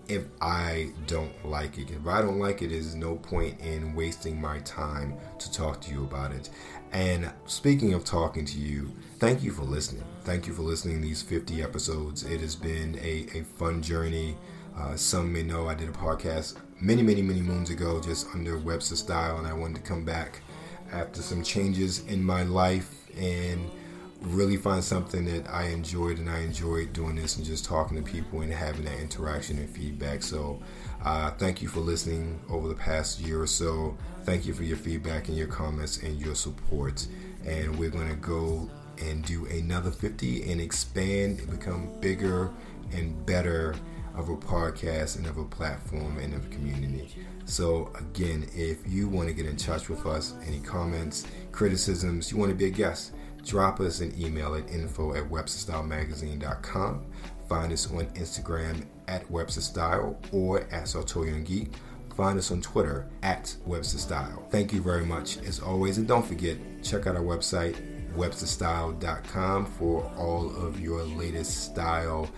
if 0.09 0.24
i 0.40 0.90
don't 1.07 1.33
like 1.44 1.78
it. 1.78 1.90
If 1.90 2.07
i 2.07 2.22
don't 2.22 2.38
like 2.38 2.62
it 2.62 2.70
there's 2.70 2.94
no 2.94 3.16
point 3.16 3.61
in 3.61 3.94
wasting 3.94 4.40
my 4.40 4.61
time 4.61 5.16
to 5.38 5.52
talk 5.52 5.81
to 5.83 5.92
you 5.92 6.04
about 6.04 6.33
it. 6.33 6.50
And 6.92 7.31
speaking 7.44 7.92
of 7.92 8.04
talking 8.04 8.46
to 8.46 8.59
you 8.59 8.90
thank 9.18 9.42
you 9.42 9.50
for 9.50 9.62
listening. 9.62 10.04
Thank 10.24 10.46
you 10.46 10.54
for 10.54 10.62
listening 10.62 11.00
these 11.00 11.22
50 11.22 11.62
episodes. 11.62 12.22
It 12.22 12.40
has 12.40 12.54
been 12.54 12.98
a, 13.02 13.26
a 13.35 13.42
fun 13.42 13.83
journey 13.83 14.37
uh, 14.78 14.96
some 14.96 15.32
may 15.32 15.42
know 15.42 15.68
I 15.68 15.74
did 15.74 15.88
a 15.88 15.92
podcast 15.92 16.56
many, 16.80 17.02
many, 17.02 17.22
many 17.22 17.40
moons 17.40 17.70
ago 17.70 18.00
just 18.00 18.28
under 18.34 18.58
Webster 18.58 18.96
style, 18.96 19.38
and 19.38 19.46
I 19.46 19.52
wanted 19.52 19.76
to 19.76 19.82
come 19.82 20.04
back 20.04 20.40
after 20.92 21.20
some 21.20 21.42
changes 21.42 22.04
in 22.06 22.22
my 22.22 22.44
life 22.44 22.94
and 23.16 23.68
really 24.20 24.56
find 24.56 24.82
something 24.82 25.24
that 25.24 25.48
I 25.48 25.64
enjoyed. 25.68 26.18
And 26.18 26.30
I 26.30 26.40
enjoyed 26.40 26.92
doing 26.92 27.16
this 27.16 27.36
and 27.36 27.44
just 27.44 27.64
talking 27.64 27.96
to 27.96 28.08
people 28.08 28.42
and 28.42 28.52
having 28.52 28.84
that 28.84 28.98
interaction 29.00 29.58
and 29.58 29.68
feedback. 29.68 30.22
So, 30.22 30.60
uh, 31.04 31.30
thank 31.32 31.60
you 31.60 31.68
for 31.68 31.80
listening 31.80 32.40
over 32.48 32.68
the 32.68 32.74
past 32.74 33.20
year 33.20 33.42
or 33.42 33.46
so. 33.46 33.96
Thank 34.24 34.46
you 34.46 34.54
for 34.54 34.62
your 34.62 34.76
feedback 34.76 35.28
and 35.28 35.36
your 35.36 35.46
comments 35.48 36.02
and 36.02 36.20
your 36.20 36.34
support. 36.34 37.06
And 37.44 37.76
we're 37.78 37.90
going 37.90 38.08
to 38.08 38.16
go 38.16 38.68
and 39.00 39.24
do 39.24 39.46
another 39.46 39.90
50 39.90 40.50
and 40.50 40.60
expand 40.60 41.40
and 41.40 41.50
become 41.50 41.88
bigger 42.00 42.50
and 42.92 43.24
better 43.26 43.74
of 44.18 44.28
a 44.28 44.37
podcast 44.37 45.16
and 45.16 45.26
of 45.26 45.38
a 45.38 45.44
platform 45.44 46.18
and 46.18 46.35
of 46.35 46.44
a 46.44 46.48
community. 46.48 47.14
So, 47.44 47.90
again, 47.94 48.48
if 48.54 48.78
you 48.87 49.09
want 49.09 49.28
to 49.28 49.35
get 49.35 49.46
in 49.46 49.57
touch 49.57 49.88
with 49.88 50.04
us, 50.04 50.35
any 50.46 50.61
comments, 50.61 51.26
criticisms, 51.52 52.31
you 52.31 52.37
want 52.37 52.50
to 52.50 52.57
be 52.57 52.66
a 52.66 52.70
guest, 52.70 53.14
drop 53.44 53.81
us 53.81 54.00
an 54.00 54.12
email 54.20 54.54
at 54.54 54.68
info 54.68 55.14
at 55.14 55.24
websterstylemagazine.com. 55.24 57.07
Find 57.48 57.72
us 57.72 57.90
on 57.90 58.07
Instagram 58.09 58.85
at 59.07 59.31
Webster 59.31 59.62
Style 59.62 60.18
or 60.33 60.62
at 60.72 60.88
Sartorial 60.88 61.40
Geek. 61.40 61.72
Find 62.14 62.38
us 62.38 62.50
on 62.50 62.61
Twitter 62.61 63.09
at 63.22 63.54
Webster 63.64 63.98
Style. 63.98 64.46
Thank 64.50 64.72
you 64.72 64.83
very 64.83 65.07
much 65.07 65.38
as 65.38 65.61
always. 65.61 65.98
And 65.98 66.09
don't 66.09 66.26
forget, 66.26 66.59
check 66.83 67.07
out 67.07 67.16
our 67.16 67.22
website, 67.22 67.76
websterstyle.com, 68.16 69.66
for 69.66 70.02
all 70.18 70.54
of 70.57 70.81
your 70.81 71.04
latest 71.04 71.64
style 71.64 72.28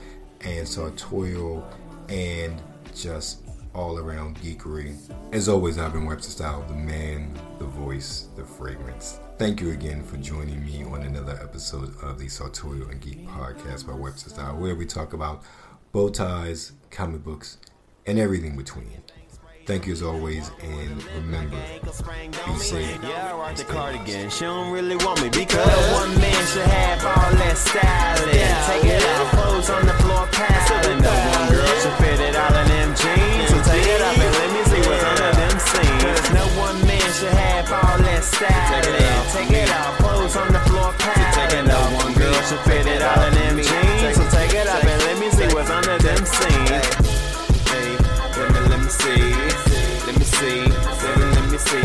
and 0.43 0.67
sartorial 0.67 1.69
and 2.09 2.61
just 2.95 3.43
all 3.75 3.99
around 3.99 4.37
geekery. 4.39 4.97
As 5.33 5.49
always, 5.49 5.79
I've 5.79 5.93
been 5.93 6.07
Webster 6.07 6.31
Style, 6.31 6.65
the 6.69 6.75
man, 6.75 7.33
the 7.59 7.67
voice, 7.67 8.29
the 8.37 8.45
fragrance. 8.45 9.21
Thank 9.39 9.61
you 9.61 9.71
again 9.71 10.03
for 10.03 10.17
joining 10.17 10.65
me 10.65 10.85
on 10.85 11.03
another 11.03 11.39
episode 11.43 11.95
of 12.03 12.19
the 12.19 12.29
Sartorial 12.29 12.91
and 12.91 13.01
Geek 13.01 13.27
podcast 13.27 13.87
by 13.87 13.95
Webster 13.95 14.31
Style, 14.31 14.57
where 14.57 14.75
we 14.75 14.87
talk 14.87 15.13
about 15.13 15.43
bow 15.93 16.09
ties, 16.09 16.73
comic 16.91 17.23
books, 17.23 17.59
and 18.07 18.19
everything 18.19 18.57
between. 18.57 18.89
Thank 19.71 19.87
you 19.87 19.93
as 19.93 20.03
always, 20.03 20.51
and 20.67 20.99
remember, 21.15 21.57
be 21.87 22.59
safe. 22.59 22.99
Yeah, 23.07 23.31
I 23.31 23.39
rock 23.39 23.55
the 23.55 23.63
cardigan. 23.63 24.29
She 24.29 24.43
don't 24.43 24.73
really 24.75 24.99
want 24.99 25.23
me 25.23 25.31
because 25.31 25.63
one 25.95 26.11
man 26.19 26.43
should 26.51 26.67
have 26.67 26.99
all 27.07 27.31
that 27.39 27.55
styling. 27.55 28.35
Take 28.35 28.99
it 28.99 28.99
out, 28.99 29.31
clothes 29.31 29.71
on 29.71 29.87
the 29.87 29.95
floor, 30.03 30.27
pass 30.35 30.75
it. 30.75 30.99
No 30.99 31.15
one 31.15 31.55
girl 31.55 31.75
should 31.87 31.95
fit 32.03 32.19
it 32.19 32.35
all 32.35 32.51
in 32.51 32.67
them 32.67 32.91
jeans. 32.99 33.47
So 33.47 33.63
take 33.71 33.87
it 33.87 34.03
up 34.03 34.19
and 34.19 34.33
let 34.43 34.51
me 34.51 34.63
see 34.75 34.83
what's 34.91 35.07
under 35.07 35.31
them 35.39 35.55
seams. 35.63 36.27
No 36.35 36.45
one 36.59 36.79
man 36.83 37.09
should 37.15 37.31
have 37.31 37.71
all 37.71 37.99
that 38.11 38.27
styling. 38.27 39.23
Take 39.31 39.55
it 39.55 39.71
out, 39.71 39.95
clothes 40.03 40.35
on 40.35 40.51
the 40.51 40.63
floor, 40.67 40.91
pass 40.99 41.39
it. 41.47 41.63
No 41.63 41.79
one 41.95 42.11
girl 42.19 42.35
should 42.43 42.59
fit 42.67 42.91
it 42.91 43.07
all 43.07 43.23
in 43.23 43.35
them 43.39 43.63
jeans. 43.63 44.19
So 44.19 44.27
take 44.35 44.51
it 44.51 44.67
up 44.67 44.83
and 44.83 44.99
let 45.07 45.15
me 45.23 45.31
see 45.31 45.47
what's 45.55 45.71
under 45.71 45.95
them 45.95 46.27
seams. 46.27 46.91
Hey, 47.71 47.95
let 48.35 48.51
me 48.51 48.61
let 48.67 48.81
me 48.83 48.91
see. 48.91 49.50
See. 50.41 50.65
Let 50.65 51.51
me 51.53 51.59
see. 51.59 51.77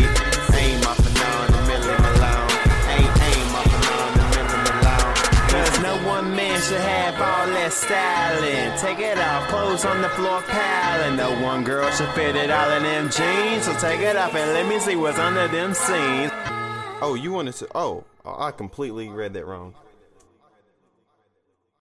Aim 0.56 0.80
off 0.88 0.98
alone. 0.98 1.50
Aim 2.88 3.12
aim 3.28 3.54
off 3.54 3.68
alone. 3.76 4.16
Cause 5.50 5.76
no 5.82 5.94
one 6.08 6.34
man 6.34 6.58
should 6.62 6.80
have 6.80 7.14
all 7.16 7.46
that 7.48 7.70
styling. 7.70 8.72
Take 8.78 9.00
it 9.00 9.18
off, 9.18 9.48
clothes 9.48 9.84
on 9.84 10.00
the 10.00 10.08
floor 10.08 10.40
piling. 10.40 11.16
No 11.16 11.38
one 11.42 11.64
girl 11.64 11.90
should 11.90 12.08
fit 12.14 12.34
it 12.34 12.50
all 12.50 12.70
in 12.70 12.82
them 12.82 13.10
jeans. 13.10 13.66
So 13.66 13.76
take 13.78 14.00
it 14.00 14.16
off 14.16 14.34
and 14.34 14.50
let 14.54 14.66
me 14.66 14.78
see 14.80 14.96
what's 14.96 15.18
under 15.18 15.48
them 15.48 15.74
seams. 15.74 16.32
Oh, 17.02 17.14
you 17.14 17.32
wanted 17.32 17.56
to? 17.56 17.68
Oh, 17.74 18.04
I 18.24 18.52
completely 18.52 19.10
read 19.10 19.34
that 19.34 19.44
wrong. 19.44 19.74